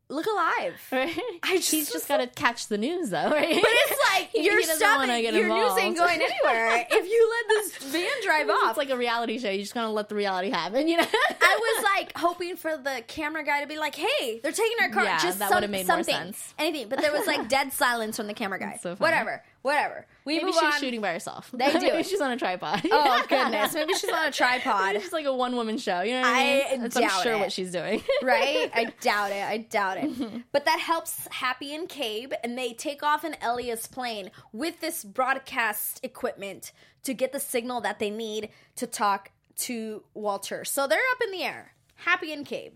[0.09, 0.75] look alive.
[0.93, 1.17] Right?
[1.43, 3.55] I just He's just got to catch the news, though, right?
[3.55, 7.07] But it's like He- your he doesn't stuff, wanna your news ain't going anywhere if
[7.11, 8.71] you let this van drive off.
[8.71, 9.51] It's like a reality show.
[9.51, 11.07] You just gotta let the reality happen, you know?
[11.41, 14.89] I was like hoping for the camera guy to be like, "Hey, they're taking our
[14.91, 16.55] car." Yeah, just that some, would've made more sense.
[16.59, 16.89] anything.
[16.89, 18.79] But there was like dead silence from the camera guy.
[18.83, 20.07] so whatever, whatever.
[20.25, 20.81] We Maybe move she's on.
[20.81, 21.51] shooting by herself.
[21.53, 22.07] They do Maybe it.
[22.07, 22.83] she's on a tripod.
[22.91, 24.95] Oh goodness, maybe she's on a tripod.
[24.97, 26.01] It's just like a one woman show.
[26.01, 26.81] You know what I I mean?
[26.89, 27.39] That's- I'm sure it.
[27.39, 28.03] what she's doing.
[28.23, 28.71] right?
[28.75, 29.43] I doubt it.
[29.45, 30.43] I doubt it.
[30.53, 35.05] But that helps Happy and Cabe, and they take off in Elia's plane with this
[35.05, 36.73] broadcast equipment
[37.05, 40.65] to get the signal that they need to talk to Walter.
[40.65, 42.73] So they're up in the air, Happy and Cabe.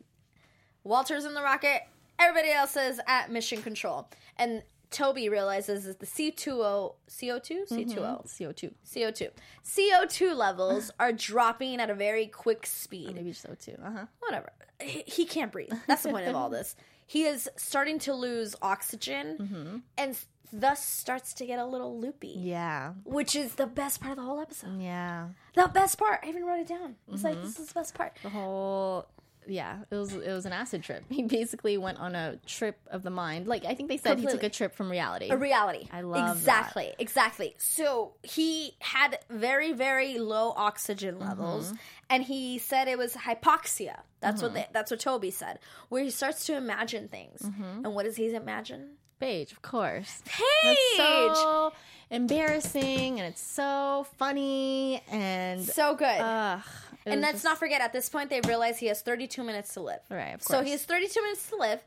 [0.84, 1.82] Walter's in the rocket.
[2.18, 8.72] Everybody else is at mission control, and Toby realizes is the C2O CO2 C2O CO2.
[8.86, 9.30] CO2
[9.64, 13.84] CO2 levels are dropping at a very quick speed oh, Maybe CO2.
[13.84, 14.06] Uh huh.
[14.20, 14.52] whatever.
[14.80, 15.72] He, he can't breathe.
[15.86, 16.76] That's the point of all this.
[17.06, 19.76] He is starting to lose oxygen mm-hmm.
[19.98, 20.16] and
[20.52, 22.92] thus starts to get a little loopy, Yeah.
[23.04, 24.80] which is the best part of the whole episode.
[24.80, 25.28] Yeah.
[25.54, 26.20] The best part.
[26.22, 26.96] I even wrote it down.
[27.08, 27.44] I was like, mm-hmm.
[27.44, 28.16] this is the best part.
[28.22, 29.06] The whole.
[29.46, 31.04] Yeah, it was it was an acid trip.
[31.10, 33.46] He basically went on a trip of the mind.
[33.46, 35.28] Like I think they said he took a trip from reality.
[35.30, 35.88] A reality.
[35.92, 36.36] I love that.
[36.36, 37.54] exactly, exactly.
[37.58, 41.76] So he had very, very low oxygen levels, Mm-hmm.
[42.10, 44.00] and he said it was hypoxia.
[44.20, 45.58] That's what they, that's what Toby said.
[45.88, 47.84] Where he starts to imagine things, Mm-hmm.
[47.84, 48.90] and what does he imagine?
[49.20, 50.22] Paige, of course.
[50.24, 50.76] Paige.
[50.96, 51.72] That's so
[52.10, 56.06] embarrassing and it's so funny and so good.
[56.20, 56.60] ugh,
[57.06, 59.80] and let's just- not forget, at this point, they realize he has 32 minutes to
[59.80, 60.00] live.
[60.10, 61.80] Right, of So he has 32 minutes to live,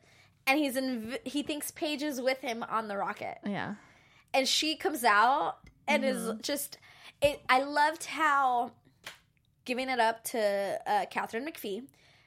[0.48, 1.18] and he's in.
[1.24, 3.76] He thinks Paige is with him on the rocket, yeah.
[4.34, 6.32] and she comes out and Mm-hmm.
[6.32, 6.78] is just.
[7.22, 7.42] It.
[7.48, 8.72] I loved how,
[9.64, 11.84] giving it up to uh, Katharine McPhee,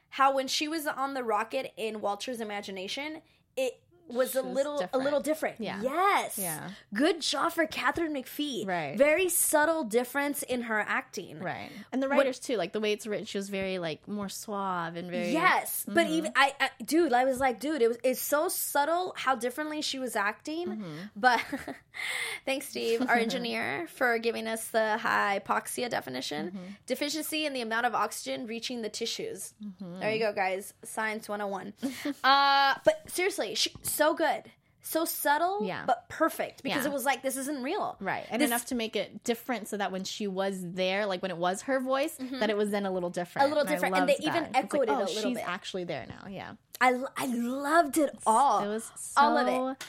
[0.09, 3.21] how when she was on the rocket in Walter's imagination,
[3.55, 5.55] it was a was little a little different.
[5.59, 5.81] Yeah.
[5.81, 6.37] Yes.
[6.37, 6.69] Yeah.
[6.93, 8.67] Good job for Katharine McPhee.
[8.67, 8.97] Right.
[8.97, 11.39] Very subtle difference in her acting.
[11.39, 11.69] Right.
[11.91, 14.95] And the writers too, like the way it's written, she was very like more suave
[14.95, 16.13] and very Yes, but Mm-hmm.
[16.13, 19.81] even I, I, dude, I was like, dude, it was it's so subtle how differently
[19.81, 20.67] she was acting.
[20.67, 20.83] Mm-hmm.
[21.15, 21.41] But
[22.45, 26.57] thanks, Steve, our engineer, for giving us the hypoxia definition: Mm-hmm.
[26.87, 29.53] deficiency in the amount of oxygen reaching the tissues.
[29.63, 29.99] Mm-hmm.
[29.99, 30.73] There you go, guys.
[30.83, 32.15] Science one hundred and one.
[32.23, 34.43] uh, but seriously, she, so good,
[34.81, 35.83] so subtle, Yeah.
[35.85, 36.89] but perfect because Yeah.
[36.91, 38.25] it was like this isn't real, Right.
[38.31, 41.31] And This- enough to make it different so that when she was there, like when
[41.31, 43.43] it was her voice, that it was then a little different.
[43.45, 43.53] Mm-hmm.
[43.53, 44.49] A little I different, and they even that.
[44.49, 45.47] It's echoed it oh, a little she's bit.
[45.47, 46.27] actually there now.
[46.29, 46.53] Yeah.
[46.81, 48.63] I I loved it all.
[48.63, 49.85] It was so all of it.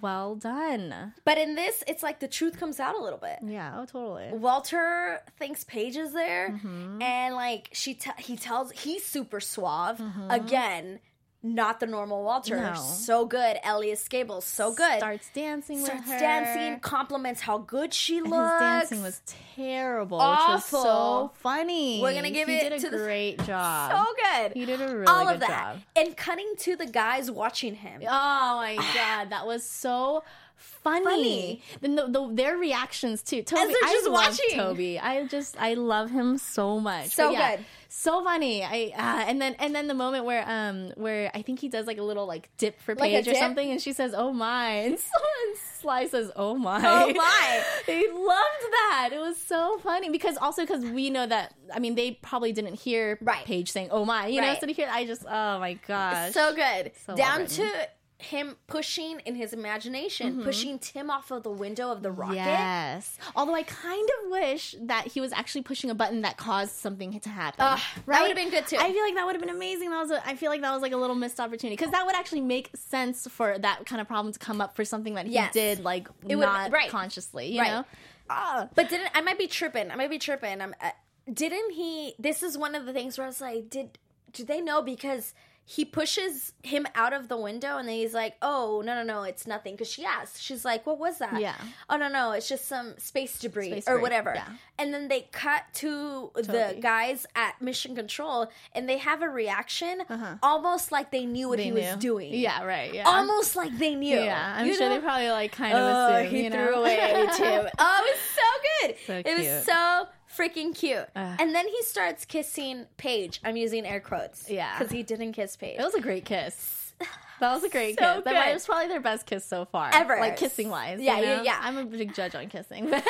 [0.00, 1.12] well done.
[1.26, 3.38] But in this, it's like the truth comes out a little bit.
[3.44, 3.74] Yeah.
[3.76, 4.30] Oh, totally.
[4.32, 7.02] Walter thinks Paige is there, Mm-hmm.
[7.02, 9.98] and like she, te- he tells he's super suave.
[9.98, 10.30] Mm-hmm.
[10.30, 11.00] Again,
[11.42, 12.56] not the normal Walter.
[12.60, 12.74] No.
[12.74, 14.40] So good, Elyes Gabel.
[14.42, 14.98] So good.
[14.98, 16.18] Starts dancing Starts with her.
[16.20, 18.52] dancing, compliments how good she looks.
[18.52, 19.22] His dancing was
[19.56, 20.54] terrible, Awful.
[20.54, 22.00] which was so funny.
[22.02, 23.90] We're gonna give he it did a to the- great job.
[24.06, 24.52] so good.
[24.52, 25.78] He did a really All good of that, job.
[25.96, 28.02] and cutting to the guys watching him.
[28.02, 30.22] Oh my god, that was so
[30.60, 31.04] funny.
[31.04, 31.62] Funny.
[31.80, 33.42] Then the, the, their reactions too.
[33.42, 34.56] Toby, they're I just love watching.
[34.56, 34.98] Toby.
[34.98, 37.08] I just I love him so much.
[37.08, 37.64] So yeah, good.
[37.88, 38.62] so funny.
[38.62, 41.86] I uh, and then and then the moment where um where I think he does
[41.86, 43.36] like a little like dip for Like a or dip?
[43.36, 45.10] something, and she says, "Oh my," and, so,
[45.48, 47.62] and Sly says, "Oh my." Oh my.
[47.86, 49.10] they loved that.
[49.12, 52.74] It was so funny because also because we know that I mean they probably didn't
[52.74, 53.44] hear Right.
[53.44, 54.46] Paige saying, "Oh my," you know.
[54.48, 54.60] Right.
[54.60, 56.92] So to hear, I just oh my gosh, So good.
[57.06, 57.66] So Down written.
[57.66, 57.88] to
[58.20, 62.36] him pushing in his imagination, pushing Tim off of the window of the rocket.
[62.36, 63.16] Yes.
[63.34, 67.18] Although I kind of wish that he was actually pushing a button that caused something
[67.20, 67.60] to happen.
[67.64, 68.76] Ugh, that would've been good, too.
[68.78, 69.90] I feel like that would have been amazing.
[69.90, 70.10] That was.
[70.10, 72.42] A, I feel like that was like a little missed opportunity because that would actually
[72.42, 75.52] make sense for that kind of problem to come up for something that he Yes.
[75.52, 76.90] did like It would- not right.
[76.90, 77.46] consciously.
[77.52, 77.70] You Right.
[77.70, 77.84] know.
[78.28, 78.68] Ah.
[78.74, 79.90] But didn't I might be tripping?
[79.90, 80.60] I might be tripping.
[80.60, 80.90] I'm uh,
[81.32, 82.14] didn't he?
[82.18, 83.98] This is one of the things where I was like, did
[84.32, 85.34] do they know because
[85.72, 89.22] he pushes him out of the window and then he's like, "Oh no no no,
[89.22, 91.54] it's nothing." Because she asks, she's like, "What was that?" Yeah.
[91.88, 94.32] Oh no no, it's just some space debris Space or debris, whatever.
[94.34, 94.48] yeah.
[94.80, 100.02] And then they cut to the guys at Mission Control and they have a reaction,
[100.42, 101.68] almost like they knew what Uh-huh.
[101.70, 101.92] They he knew.
[101.92, 102.34] was doing.
[102.34, 102.92] Yeah, right.
[102.92, 103.04] Yeah.
[103.06, 104.18] almost like they knew.
[104.18, 104.94] Yeah, I'm You sure know?
[104.96, 106.30] they probably like kind of Oh, assume.
[106.34, 106.80] he you threw know?
[106.80, 106.96] away
[107.36, 107.68] Tim.
[107.78, 108.48] Oh, it was so
[108.88, 108.96] good.
[109.06, 111.06] So it was so freaking cute.
[111.16, 111.36] Ugh.
[111.40, 113.40] and then he starts kissing Paige.
[113.44, 114.48] I'm using air quotes.
[114.50, 114.78] Yeah.
[114.78, 115.78] because he didn't kiss Paige.
[115.78, 116.92] It was a great kiss.
[117.40, 118.24] That was a great So kiss.
[118.24, 118.50] That good.
[118.50, 120.18] it was probably their best kiss so far, Ever.
[120.20, 121.00] like kissing wise.
[121.00, 121.42] Yeah, you yeah, know?
[121.42, 121.58] yeah.
[121.62, 122.92] I'm a big judge on kissing.
[122.92, 123.00] uh,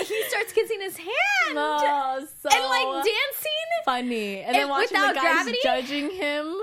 [0.00, 3.84] he starts kissing his hand oh, so and like dancing.
[3.84, 5.58] funny, and then watching without the guys gravity?
[5.62, 6.56] judging him.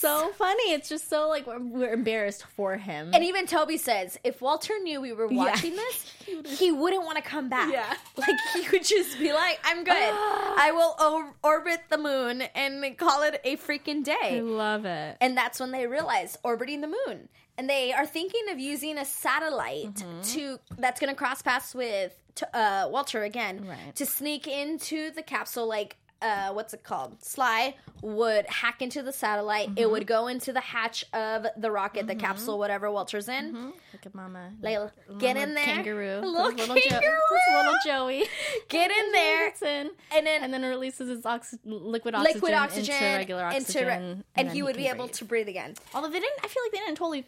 [0.00, 0.72] So funny.
[0.72, 3.10] It's just so like we're, we're embarrassed for him.
[3.14, 6.12] And even Toby says, if Walter knew we were watching this,
[6.58, 7.72] he wouldn't want to come back.
[7.72, 7.94] Yeah.
[8.16, 9.92] Like, he would just be like, I'm good.
[9.94, 14.16] I will or- orbit the moon and call it a freaking day.
[14.38, 15.16] I love it.
[15.20, 17.28] And that's when they realize orbiting the moon.
[17.58, 20.20] And they are thinking of using a satellite Mm-hmm.
[20.34, 23.94] to that's going to cross paths with t- uh, Walter again Right.
[23.96, 27.22] to sneak into the capsule like uh, what's it called?
[27.22, 29.68] Sly would hack into the satellite.
[29.70, 29.78] Mm-hmm.
[29.78, 33.54] It would go into the hatch of the rocket, the capsule, whatever Walter's in.
[33.92, 34.50] Look at Mama.
[34.62, 36.20] Layla, get in there, Kangaroo.
[36.20, 38.24] little little, kangaroo, Jo- little Joey.
[38.68, 39.90] get in there, in.
[40.14, 43.76] and then and then it releases its ox- liquid oxygen, liquid oxygen into regular oxygen,
[43.82, 45.14] into re- and, and, he would can be able breathe.
[45.16, 45.74] to breathe again.
[45.94, 47.24] Although they didn't, I feel like they didn't totally,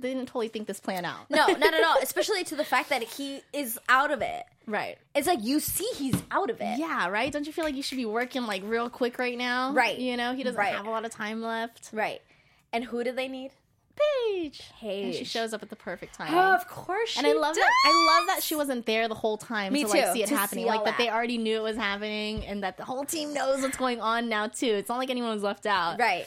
[0.00, 1.30] they didn't totally think this plan out.
[1.30, 1.96] No, not at all.
[2.02, 4.44] Especially to the fact that he is out of it.
[4.66, 4.98] Right?
[5.14, 6.78] It's like you see he's out of it.
[6.78, 7.32] Yeah, right.
[7.32, 9.72] Don't you feel like you should be working like real quick right now?
[9.72, 9.98] Right.
[9.98, 10.74] You know, he doesn't Right.
[10.74, 11.90] have a lot of time left.
[11.92, 12.20] Right.
[12.72, 13.52] And who do they need?
[14.28, 14.60] Paige.
[14.82, 16.34] And she shows up at the perfect time.
[16.34, 17.10] Oh, of course.
[17.10, 17.64] She and I love does.
[17.64, 17.70] that.
[17.86, 20.26] I love that she wasn't there the whole time Me to like too, see it
[20.28, 20.64] to happening.
[20.64, 23.32] see like all that they already knew it was happening, and that the whole team
[23.32, 24.66] knows what's going on now too.
[24.66, 25.98] It's not like anyone was left out.
[25.98, 26.26] Right.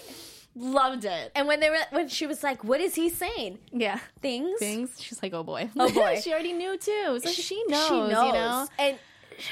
[0.55, 1.31] Loved it.
[1.35, 3.99] And when they were when she was like, "What is he saying?" Yeah.
[4.21, 4.59] Things.
[4.59, 4.95] Things.
[4.99, 5.69] She's like, oh boy.
[5.77, 6.19] Oh, boy.
[6.23, 7.19] she already knew too.
[7.23, 7.87] So she knows.
[7.87, 8.27] She knows.
[8.27, 8.67] You know.
[8.79, 8.97] And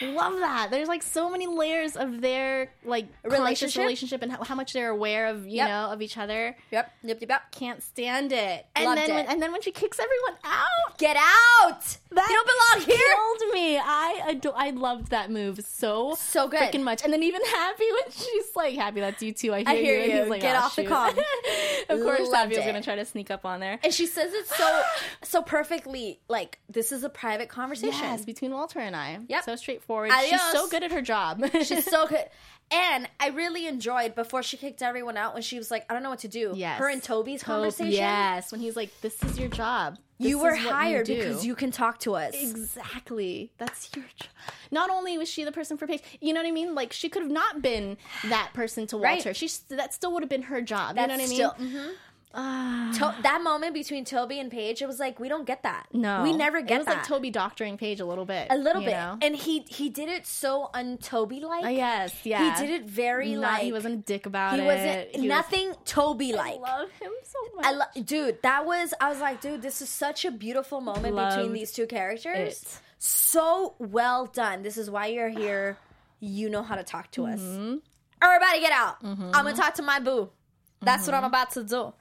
[0.02, 0.70] Love that.
[0.72, 3.82] There's like so many layers of their like Relationship?
[3.82, 5.70] relationship and how, how much they're aware of you Yep.
[5.70, 6.56] know of each other.
[6.72, 7.52] yep, yep, yep, yep.
[7.52, 8.66] Can't stand it.
[8.76, 9.14] And Loved then it.
[9.16, 11.98] When, and then when she kicks everyone out, Get out!
[12.12, 12.48] that you don't
[12.80, 13.16] belong here.
[13.16, 13.78] killed me.
[13.78, 16.60] I ado- I loved that move so So good.
[16.60, 17.04] freaking much.
[17.04, 20.00] And then even Happy when she's like, "Happy, that's you too." I hear, I hear
[20.00, 20.22] you.
[20.22, 20.90] he's like, Get "Oh, off the shoot."
[21.94, 23.80] of course, was gonna try to sneak up on there.
[23.84, 24.82] And she says it so
[25.24, 26.20] so perfectly.
[26.28, 28.00] Like this is a private conversation.
[28.02, 29.20] Yes, between Walter and I.
[29.28, 29.44] Yep.
[29.44, 30.12] So straightforward.
[30.12, 30.30] Adios.
[30.30, 31.44] She's so good at her job.
[31.64, 32.26] She's so good.
[32.70, 36.04] And I really enjoyed before she kicked everyone out when she was like, I don't
[36.04, 36.52] know what to do.
[36.56, 36.80] Yes.
[36.80, 37.94] Her and Toby's Toby- conversation.
[37.94, 39.98] Yes, when he's like, "This is your job.
[40.20, 42.34] This You were hired do." because you can talk to us.
[42.36, 43.52] Exactly.
[43.58, 44.30] That's your job.
[44.72, 46.76] Not only was she the person for Paige, you know what I mean?
[46.76, 49.16] Like she could have not been that person to Right.
[49.16, 49.34] Walter.
[49.34, 50.96] She that still would have been her job.
[50.98, 51.74] That's you know what I mean?
[51.74, 51.92] mhm.
[51.94, 52.07] Ah.
[52.38, 55.88] To- that moment between Toby and Paige, it was like we don't get that.
[55.92, 56.74] no, we never get that.
[56.76, 56.98] It was that.
[56.98, 59.18] like Toby doctoring Paige a little bit, a little bit, know?
[59.22, 61.66] and he he did it so un-Toby like.
[61.66, 62.56] Uh, yes, yeah.
[62.56, 64.62] He did it very Not- like he wasn't a dick about it.
[64.62, 64.66] he it.
[64.68, 66.60] wasn't He was- nothing Toby I like.
[66.60, 67.66] love him so much.
[67.66, 71.16] I lo- dude, that was I was like, dude, this is such a beautiful moment
[71.16, 72.62] between these two characters.
[72.64, 72.80] it.
[73.00, 74.62] So well done.
[74.64, 75.78] This is why you're here.
[76.20, 77.40] You know how to talk to us.
[77.40, 77.76] Mm-hmm.
[78.22, 78.98] Everybody get out.
[79.04, 80.30] I'm gonna talk to my boo.
[80.82, 81.94] That's what I'm about to do.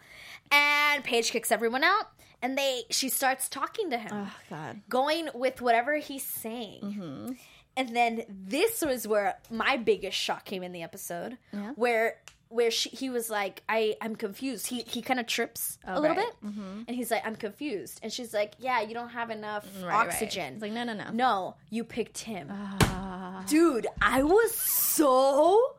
[0.50, 2.06] And Paige kicks everyone out,
[2.42, 4.80] and they she starts talking to him, oh God.
[4.88, 6.80] going with whatever he's saying.
[6.82, 7.32] Mm-hmm.
[7.78, 11.72] And then this was where my biggest shock came in the episode, Yeah.
[11.76, 12.16] where
[12.48, 16.00] where she, he was like, "I I'm confused." He he kind of trips a Oh,
[16.00, 16.32] little right.
[16.44, 16.76] Mm-hmm.
[16.78, 19.88] bit, and he's like, "I'm confused," and she's like, "Yeah, you don't have enough Right,
[19.88, 20.06] right.
[20.06, 21.10] oxygen." It's like no, no, no.
[21.12, 23.44] No, you picked him, Ah.
[23.48, 23.88] dude.
[24.00, 25.75] I was so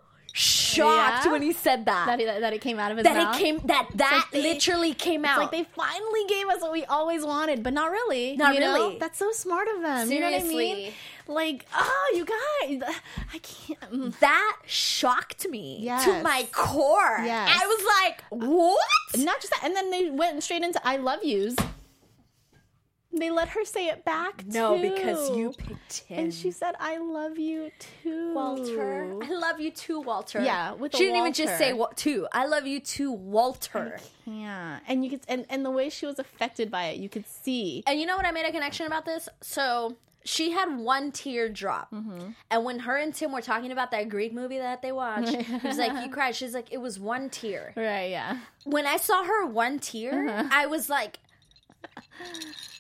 [0.68, 1.32] shocked Yeah?
[1.32, 2.06] when he said that.
[2.08, 3.36] that, it, that it came out of his that mouth.
[3.36, 5.40] it came that that like they- literally came It's out.
[5.40, 8.36] like they finally gave us what we always wanted, but not really.
[8.38, 8.74] Not you know?
[8.74, 8.98] really.
[9.00, 10.12] That's so smart of them.
[10.12, 10.94] You know what I mean?
[11.30, 12.96] Like, oh, you guys,
[13.34, 13.92] I can't.
[13.92, 14.20] mm.
[14.20, 17.20] that shocked me to my core.
[17.24, 17.50] Yes.
[17.62, 18.80] I was like, "What?"
[19.18, 21.56] Not just that, and then they went straight into "I love yous."
[23.12, 24.46] They let her say it back.
[24.46, 24.90] No, too.
[24.92, 26.20] because you picked him.
[26.26, 27.72] And she said, "I love you
[28.04, 29.18] too, Walter.
[29.24, 30.42] I love you too, Walter.
[30.44, 32.28] Yeah, with she didn't even just say what too.
[32.32, 34.00] I love you too, Walter.
[34.26, 37.26] Yeah, and you could, and, and the way she was affected by it, you could
[37.28, 37.84] see.
[37.88, 38.26] And you know what?
[38.26, 39.30] I made a connection about this.
[39.42, 39.96] So
[40.26, 42.32] she had one tear drop, Mm-hmm.
[42.52, 45.68] and when her and Tim were talking about that Greek movie that they watched, he
[45.68, 48.12] was like, "You cried." She's like, "It was one tear." Right?
[48.12, 48.40] Yeah.
[48.66, 50.50] When I saw her one tear, Uh-huh.
[50.52, 51.20] I was like,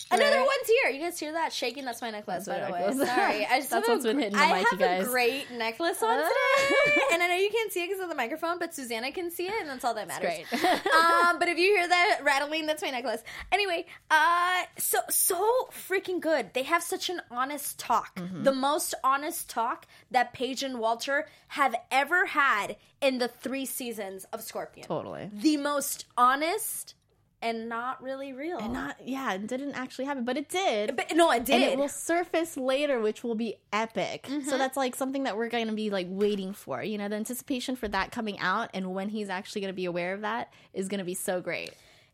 [0.10, 0.90] Another one's here.
[0.92, 1.84] You guys hear that shaking?
[1.84, 3.06] That's my necklace, That's by the my way.
[3.06, 5.06] Sorry, I just That's have what's a been hitting the I mic, you have guys.
[5.08, 8.16] a great necklace on today, and I know you can't see it because of the
[8.16, 10.46] microphone, but Susannah can see it, and that's all that matters.
[10.50, 10.64] great.
[10.64, 13.22] um, but if you hear that rattling, that's my necklace.
[13.52, 16.54] Anyway, uh, so so freaking good.
[16.54, 18.44] They have such an honest talk, Mm-hmm.
[18.44, 24.26] the most honest talk that Paige and Walter have ever had in the three seasons
[24.32, 24.88] of Scorpion.
[24.88, 25.30] Totally.
[25.34, 26.96] The most honest
[27.42, 28.58] and not really real.
[28.58, 30.96] And Not yeah, it didn't actually happen, but it did.
[30.96, 31.56] but no, it did.
[31.56, 34.24] and it will surface later, which will be epic.
[34.24, 34.50] Mm-hmm.
[34.50, 36.82] So that's like something that we're going to be like waiting for.
[36.84, 39.86] You know, the anticipation for that coming out and when he's actually going to be
[39.86, 41.72] aware of that is going to be so great.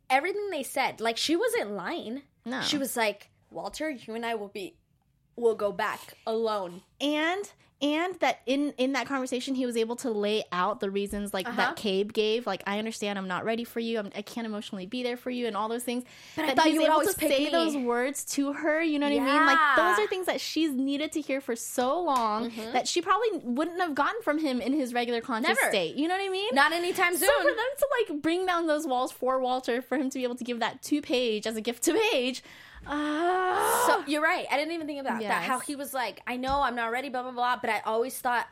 [0.10, 1.00] everything they said.
[1.00, 2.24] Like she wasn't lying.
[2.46, 2.62] No.
[2.62, 4.76] She was like, Walter, you and I will be
[5.36, 6.82] will go back alone.
[7.02, 7.52] and
[7.84, 11.46] and that in in that conversation he was able to lay out the reasons like
[11.48, 11.58] Uh-huh.
[11.58, 14.00] that Cabe gave like I understand I'm not ready for you.
[14.00, 16.04] I'm, I can't emotionally be there for you and all those things.
[16.36, 17.50] But I thought you would able always say me.
[17.52, 19.46] those words to her you know what I mean?
[19.46, 23.30] Like those are things that she's needed to hear for so long that she probably
[23.44, 25.70] wouldn't have gotten from him in his regular conscious Never.
[25.72, 26.50] state you know what I mean?
[26.54, 29.98] Not anytime soon so for them to like bring down those walls for Walter for
[29.98, 32.42] him to be able to give that to Paige as a gift to Paige
[32.88, 34.46] uh, so you're right.
[34.52, 35.44] I didn't even think about that.
[35.44, 38.18] How he was like, I know I'm not ready, blah blah blah, but I always
[38.20, 38.48] thought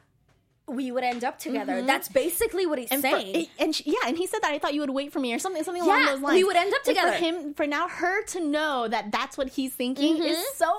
[0.67, 1.81] we would end up together.
[1.81, 3.05] That's basically what he's Mm-hmm.
[3.05, 3.47] and for- saying.
[3.59, 5.39] and she, yeah, and he said that I thought you would wait for me or
[5.39, 6.33] something, something along Yeah, those lines.
[6.35, 7.11] we would end up And together.
[7.13, 10.71] For him, for now, her to know that that's what he's thinking is so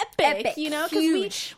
[0.00, 0.56] epic, Epic.
[0.56, 0.98] you know, because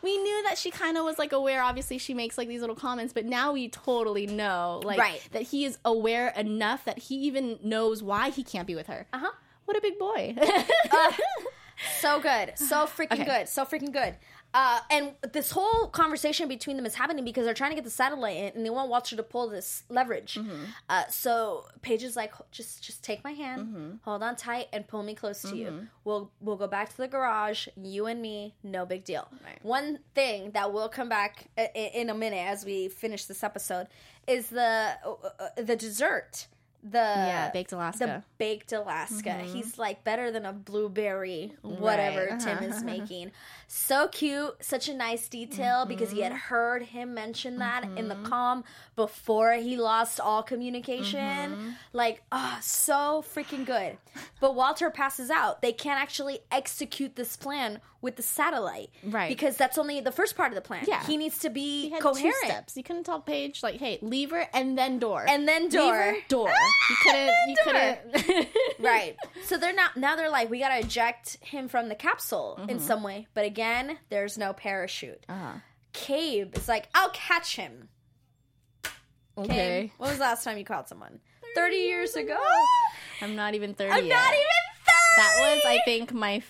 [0.03, 1.61] we we knew that she kind of was like aware.
[1.63, 5.27] Obviously, she makes like these little comments, but now we totally know, like, Right.
[5.31, 9.07] that he is aware enough that he even knows why he can't be with her.
[9.11, 9.31] Uh-huh.
[9.67, 10.35] What a big boy!
[12.01, 13.25] so good so freaking Okay.
[13.25, 14.15] good so freaking good
[14.53, 17.89] uh, and this whole conversation between them is happening because they're trying to get the
[17.91, 20.35] satellite in and they want Walter to pull this leverage.
[20.35, 20.63] Mm-hmm.
[20.89, 23.89] Uh, so Paige is like, just just take my hand, Mm-hmm.
[24.03, 25.87] hold on tight, and pull me close to you.
[26.05, 29.27] We'll we'll go back to the garage, you and me, no big deal.
[29.43, 29.59] Right.
[29.63, 33.43] One thing that will come back i- i- in a minute as we finish this
[33.43, 33.87] episode
[34.27, 35.09] is the uh,
[35.39, 36.47] uh, the dessert.
[36.83, 38.05] The Yeah, baked The Alaska.
[38.05, 38.19] Mm-hmm.
[38.37, 39.33] baked Alaska.
[39.39, 42.39] He's like better than a blueberry, whatever Right.
[42.39, 43.31] Tim is making.
[43.67, 46.37] So cute, such a nice detail because he had Mm-hmm.
[46.53, 48.63] heard him mention that in the calm
[48.95, 51.19] before he lost all communication.
[51.19, 51.69] Mm-hmm.
[51.93, 53.97] Like, oh, so freaking good.
[54.39, 55.61] But Walter passes out.
[55.61, 59.27] They can't actually execute this plan with the satellite, Right.
[59.27, 60.85] Because that's only the first part of the plan.
[60.87, 61.03] Yeah.
[61.05, 62.35] he needs to be coherent.
[62.41, 62.77] two steps.
[62.77, 65.91] You couldn't tell Paige like, "Hey, lever and then door, And then door.
[65.91, 66.53] Lever, door."
[66.89, 67.33] You couldn't.
[67.47, 68.47] You couldn't.
[68.79, 69.15] right.
[69.45, 73.03] So they're not now they're like, we gotta eject him from the capsule in some
[73.03, 73.27] way.
[73.33, 75.25] But again, there's no parachute.
[75.29, 75.59] Uh-huh.
[75.93, 77.89] Cabe is like, I'll catch him.
[78.83, 79.91] Cabe, Okay.
[79.97, 81.19] when was the last time you caught someone?
[81.55, 82.37] 30 years ago?
[83.21, 84.15] I'm not even 30 I'm yet.
[84.15, 84.47] not even 30!
[85.17, 86.41] That was, I think, my.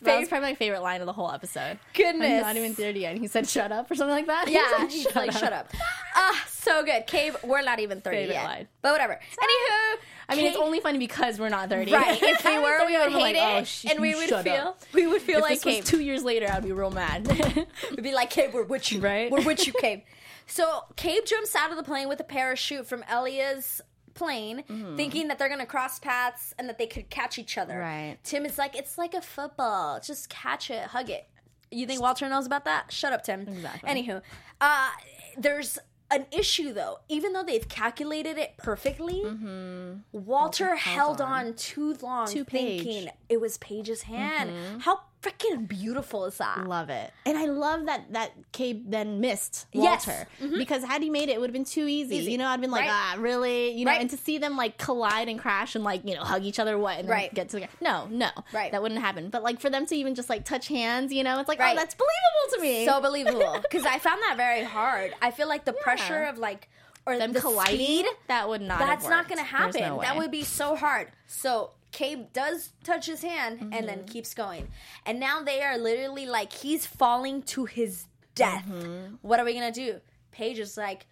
[0.00, 1.78] F- that was probably my favorite line of the whole episode.
[1.94, 2.30] Goodness.
[2.44, 3.12] I'm not even 30 yet.
[3.12, 4.48] And he said, shut up, or something like that.
[4.48, 5.70] He Yeah, said, he's like, shut up.
[6.14, 7.06] Ah, so good.
[7.06, 8.44] Cabe, we're not even 30 Favorite yet.
[8.44, 8.68] line.
[8.82, 9.14] But whatever.
[9.14, 11.92] Anywho, I mean, it's only funny because we're not 30.
[11.92, 12.18] Right.
[12.22, 13.42] If we were, we would be hate like, it.
[13.60, 16.00] "Oh, sh- and we would feel, up." we would feel If like this was two
[16.00, 17.26] years later, I'd be real mad.
[17.90, 19.00] We'd be like, Cabe, we're with you.
[19.00, 19.30] Right?
[19.30, 20.02] We're with you, Cabe.
[20.46, 23.80] So Cabe jumps out of the plane with a parachute from Elia's
[24.18, 24.96] plane, mm-hmm.
[24.96, 27.78] thinking that they're gonna cross paths and that they could catch each other.
[27.78, 28.16] Right.
[28.24, 30.00] Tim is like, it's like a football.
[30.00, 31.28] Just catch it, hug it.
[31.70, 32.90] You think Walter knows about that?
[32.90, 33.42] Shut up, Tim.
[33.42, 33.90] Exactly.
[33.90, 34.22] Anywho,
[34.60, 34.88] uh,
[35.36, 35.78] there's
[36.10, 36.98] an issue though.
[37.08, 39.98] Even though they've calculated it perfectly, mm-hmm.
[40.12, 41.54] Walter held on.
[41.54, 42.82] too long, To Paige.
[42.82, 44.50] thinking it was Paige's hand.
[44.50, 44.78] Mm-hmm.
[44.80, 46.66] How freaking beautiful is that?
[46.66, 47.12] love it.
[47.26, 50.06] And I love that that Cabe then missed Yes.
[50.06, 50.28] Walter.
[50.56, 52.16] Because had he made it, it would have been too easy.
[52.16, 52.32] Easy.
[52.32, 52.90] You know, I'd been like, Right.
[52.90, 53.72] ah, really?
[53.72, 54.00] You know, Right.
[54.00, 56.78] and to see them like collide and crash and like, you know, hug each other,
[56.78, 57.32] what, and Right.
[57.34, 57.72] get together.
[57.80, 58.30] No, no.
[58.52, 58.70] Right.
[58.72, 59.28] That wouldn't happen.
[59.30, 61.72] But like for them to even just like touch hands, you know, it's like, Right.
[61.76, 62.86] oh, that's believable to me.
[62.86, 65.14] so believable because I found that very hard.
[65.20, 66.68] I feel like the pressure of like
[67.06, 69.80] or them the colliding, speed, that would not that's not going to happen.
[69.80, 71.08] no that would be so hard.
[71.26, 73.86] So Cabe does touch his hand and Mm-hmm.
[73.86, 74.64] then keeps going,
[75.06, 77.92] and now they are literally like he's falling to his
[78.34, 78.64] death.
[78.68, 79.16] Mm-hmm.
[79.28, 79.90] What are we gonna do?
[80.30, 81.06] Paige is like,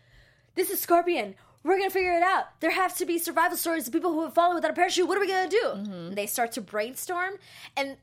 [0.54, 1.34] "This is Scorpion."
[1.64, 2.44] We're gonna figure it out.
[2.60, 5.08] There have to be survival stories of people who have fallen without a parachute.
[5.08, 5.64] What are we gonna do?
[5.74, 6.14] Mm-hmm.
[6.14, 7.34] They start to brainstorm,
[7.76, 7.96] and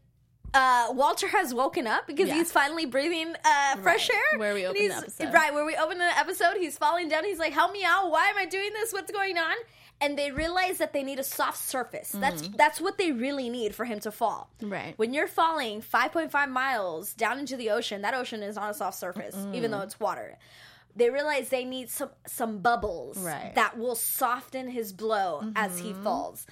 [0.53, 2.35] uh, Walter has woken up because Yeah.
[2.35, 4.19] he's finally breathing uh, fresh Right.
[4.33, 4.39] air.
[4.39, 5.33] Where we And opened the episode.
[5.33, 7.23] Right, where we open the episode, he's falling down.
[7.23, 8.11] He's like, "Help me out!
[8.11, 8.91] Why am I doing this?
[8.91, 9.55] What's going on?"
[10.03, 12.09] And they realize that they need a soft surface.
[12.13, 14.49] That's that's what they really need for him to fall.
[14.59, 14.73] Mm-hmm.
[14.73, 14.93] Right.
[14.97, 18.97] When you're falling 5.5 miles down into the ocean, that ocean is not a soft
[18.99, 20.37] surface, even though it's water.
[20.95, 23.35] They realize they need some some bubbles Right.
[23.45, 23.55] Mm-hmm.
[23.55, 26.45] that will soften his blow as he falls.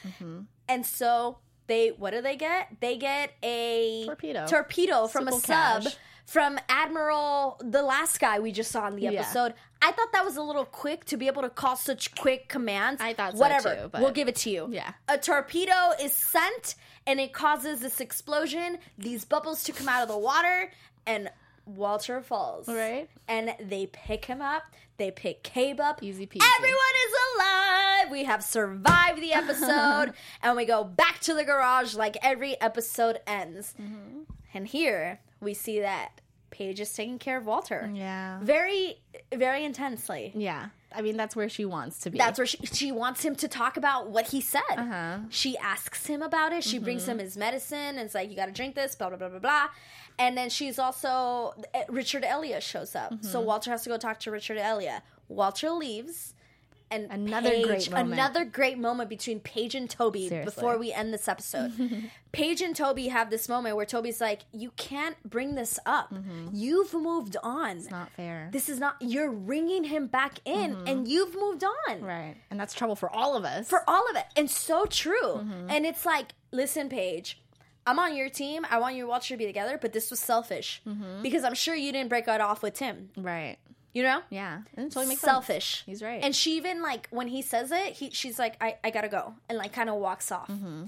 [0.69, 1.37] And so
[1.67, 2.69] they what do they get?
[2.79, 4.47] They get a Torpedo.
[4.47, 5.95] torpedo from a sub cash.
[6.25, 9.11] From Admiral, the last guy we just saw in the Yeah.
[9.11, 9.53] episode.
[9.81, 13.01] I thought that was a little quick to be able to call such quick commands.
[13.01, 14.67] I thought so Whatever, too, but- we'll give it to you.
[14.71, 14.93] Yeah.
[15.07, 16.75] a torpedo is sent
[17.07, 18.77] and it causes this explosion.
[18.97, 20.71] These bubbles to come out of the water
[21.05, 21.29] and.
[21.63, 22.67] Walter falls.
[22.67, 23.07] Right.
[23.27, 24.63] And they pick him up.
[24.97, 26.01] They pick Cabe up.
[26.01, 26.43] Easy peasy.
[26.57, 28.11] Everyone is alive.
[28.11, 33.19] We have survived the episode, and we go back to the garage like every episode
[33.27, 33.75] ends.
[33.79, 34.21] Mm-hmm.
[34.55, 36.21] And here we see that
[36.51, 37.89] Paige is taking care of Walter.
[37.93, 38.39] Yeah.
[38.41, 39.01] Very,
[39.33, 40.31] very intensely.
[40.35, 40.67] Yeah.
[40.93, 42.17] I mean, that's where she wants to be.
[42.17, 44.61] That's where she, she wants him to talk about what he said.
[44.77, 45.19] Uh-huh.
[45.29, 46.63] She asks him about it.
[46.65, 49.17] She brings him his medicine and it's like, you got to drink this, blah, blah,
[49.17, 49.67] blah, blah, blah.
[50.19, 53.23] And then she's also, eh, Richard Elliot shows up.
[53.23, 55.01] So Walter has to go talk to Richard Elliot.
[55.29, 56.33] Walter leaves.
[56.91, 58.13] And Another Paige- great moment.
[58.13, 60.53] Another great moment between Paige and Toby Seriously.
[60.53, 61.71] before we end this episode.
[62.33, 66.13] Paige and Toby have this moment where Toby's like, you can't bring this up.
[66.53, 67.77] You've moved on.
[67.77, 68.49] It's not fair.
[68.51, 72.35] This is not, you're ringing him back in and you've moved on right.
[72.49, 73.67] And that's trouble for all of us.
[73.69, 74.25] for all of it.
[74.35, 75.21] And so true.
[75.37, 75.69] Mm-hmm.
[75.69, 77.41] And it's like, listen, Paige,
[77.87, 78.65] I'm on your team.
[78.69, 81.21] I want you and Walter to be together, but this was selfish Mm-hmm.
[81.23, 83.09] because I'm sure you didn't break it off with Tim.
[83.17, 83.57] right.
[83.93, 84.61] You know, Yeah.
[84.77, 85.31] And totally makes sense.
[85.31, 85.83] selfish.
[85.85, 86.23] He's right.
[86.23, 89.33] And she even like when he says it, he she's like, I, I gotta go,
[89.49, 90.47] and like kind of walks off.
[90.47, 90.85] Mm-hmm.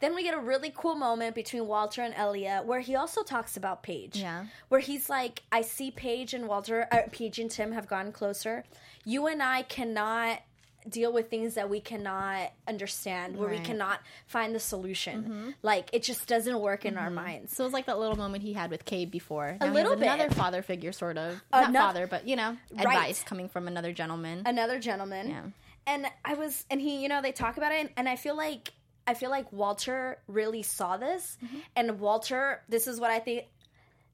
[0.00, 3.56] Then we get a really cool moment between Walter and Elia where he also talks
[3.56, 4.16] about Paige.
[4.16, 4.46] Yeah.
[4.68, 8.64] Where he's like, I see Paige and Walter, uh, Paige and Tim have gotten closer.
[9.04, 10.40] You and I cannot
[10.88, 15.54] deal with things that we cannot understand, where we cannot find the solution.
[15.62, 17.56] Like it just doesn't work in our minds.
[17.56, 19.56] so it was like that little moment he had with Cabe before.
[19.60, 21.40] A Now he little has another father figure, sort of.
[21.52, 22.80] Ano- Not father, but you know, Right.
[22.86, 24.42] advice coming from another gentleman.
[24.46, 25.28] another gentleman.
[25.30, 25.42] Yeah.
[25.86, 28.72] And I was and he, you know, they talk about it and I feel like
[29.06, 31.56] I feel like Walter really saw this Mm-hmm.
[31.76, 33.46] and Walter, this is what I think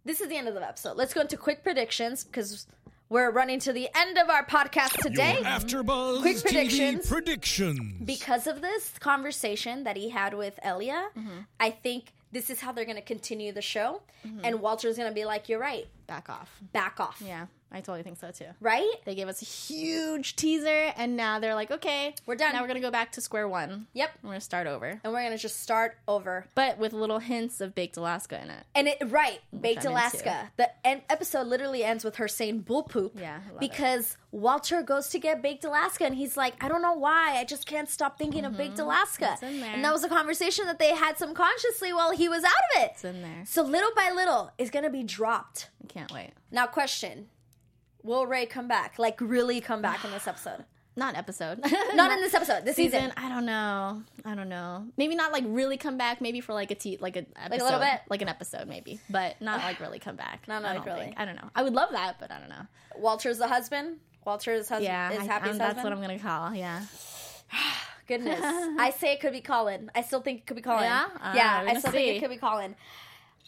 [0.05, 0.97] this is the end of the episode.
[0.97, 2.67] Let's go into quick predictions because
[3.11, 5.35] we're running to the end of our podcast today.
[5.35, 7.07] Your AfterBuzz Quick TV predictions.
[7.09, 8.05] predictions.
[8.05, 11.41] because of this conversation that he had with Elia, Mm-hmm.
[11.59, 14.03] I think this is how they're going to continue the show.
[14.27, 14.45] Mm-hmm.
[14.45, 15.87] And Walter's going to be like, "You're right.
[16.07, 16.49] Back off.
[16.73, 18.47] Back off." Yeah, I totally think so too.
[18.61, 18.91] Right?
[19.05, 22.53] They gave us a huge teaser, and now they're like, okay, We're done.
[22.53, 23.87] Now we're gonna go back to square one.
[23.93, 24.11] Yep.
[24.23, 26.47] We're gonna start over, And we're going to just start over.
[26.55, 28.65] but with little hints of baked Alaska in it.
[28.75, 30.51] And it right, Baked I'm Alaska.
[30.57, 33.13] The en- episode literally ends with her saying bull poop.
[33.19, 37.37] Yeah, because Walter goes to get Baked Alaska and he's like, I don't know why.
[37.39, 39.25] I just can't stop thinking of Baked Alaska.
[39.25, 39.33] Mm-hmm.
[39.35, 39.71] It's in there.
[39.75, 42.91] And that was a conversation that they had subconsciously while he was out of it.
[42.95, 43.43] It's in there.
[43.47, 45.69] So little by little, it's gonna be dropped.
[45.83, 46.31] I can't wait.
[46.51, 47.29] Now, question:
[48.03, 48.99] Will Ray come back?
[48.99, 50.65] Like really come back in this episode?
[50.97, 51.61] Not episode.
[51.95, 52.65] Not in this episode.
[52.65, 53.01] This season.
[53.01, 53.15] season.
[53.17, 54.03] I don't know.
[54.25, 54.87] I don't know.
[54.97, 56.21] Maybe not like really come back.
[56.21, 58.01] Maybe for like a te- like an episode, little bit?
[58.11, 60.47] like an episode, maybe, but not like really come back.
[60.49, 61.07] Not I like don't really.
[61.07, 61.15] think.
[61.21, 61.49] I don't know.
[61.55, 62.67] I would love that, but I don't know.
[62.99, 63.99] Walter's the husband.
[64.27, 65.61] Walter's husband Yeah, is I- Happy's um, husband.
[65.61, 66.55] that's what I'm gonna call.
[66.55, 66.83] Yeah.
[68.09, 68.41] Goodness.
[68.43, 69.91] I say it could be Colin.
[69.95, 70.83] I still think it could be Colin.
[70.83, 71.07] Yeah?
[71.23, 72.75] Uh, yeah, I still think it could be Colin.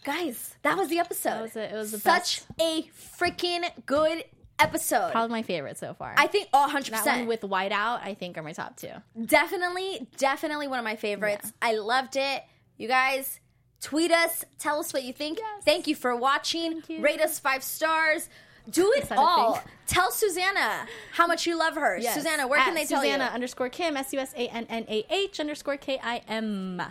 [0.05, 1.29] Guys, that was the episode.
[1.31, 1.71] That was it.
[1.71, 2.61] It was the Such best.
[2.61, 2.89] a
[3.19, 4.23] freaking good
[4.59, 5.11] episode.
[5.11, 6.13] Probably my favorite so far.
[6.17, 6.89] I think oh, 100%.
[6.89, 8.91] that one with Whiteout, I think, are my top two.
[9.25, 11.53] definitely, definitely one of my favorites.
[11.61, 12.43] I loved it.
[12.77, 13.39] You guys,
[13.81, 14.43] tweet us.
[14.59, 15.39] Tell us what you think.
[15.39, 15.63] Yes.
[15.63, 16.83] Thank you for watching.
[16.87, 17.01] you.
[17.01, 18.29] Rate us five stars.
[18.69, 19.61] Do it all.
[19.87, 21.97] Tell Susannah how much you love her.
[21.97, 22.15] Yes.
[22.15, 24.85] Susannah, where can At they tell Susannah underscore Kim, S U S A N N
[24.87, 26.81] A H underscore K I M.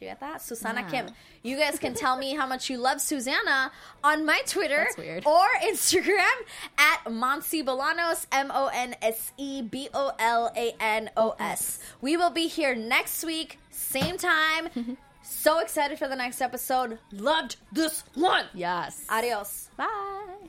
[0.00, 0.40] Did you get that?
[0.40, 0.88] Susannah Yeah.
[1.02, 1.14] Kim.
[1.42, 3.70] You guys can tell me how much you love Susannah
[4.02, 4.88] on my Twitter
[5.26, 6.36] or Instagram
[6.78, 11.80] at Monse Bolanos, M O N S E B O L A N O S.
[12.00, 14.96] We will be here next week, same time.
[15.22, 16.98] so excited for the next episode.
[17.12, 18.46] Loved this one.
[18.54, 19.04] Yes.
[19.10, 19.68] Adios.
[19.76, 20.48] Bye.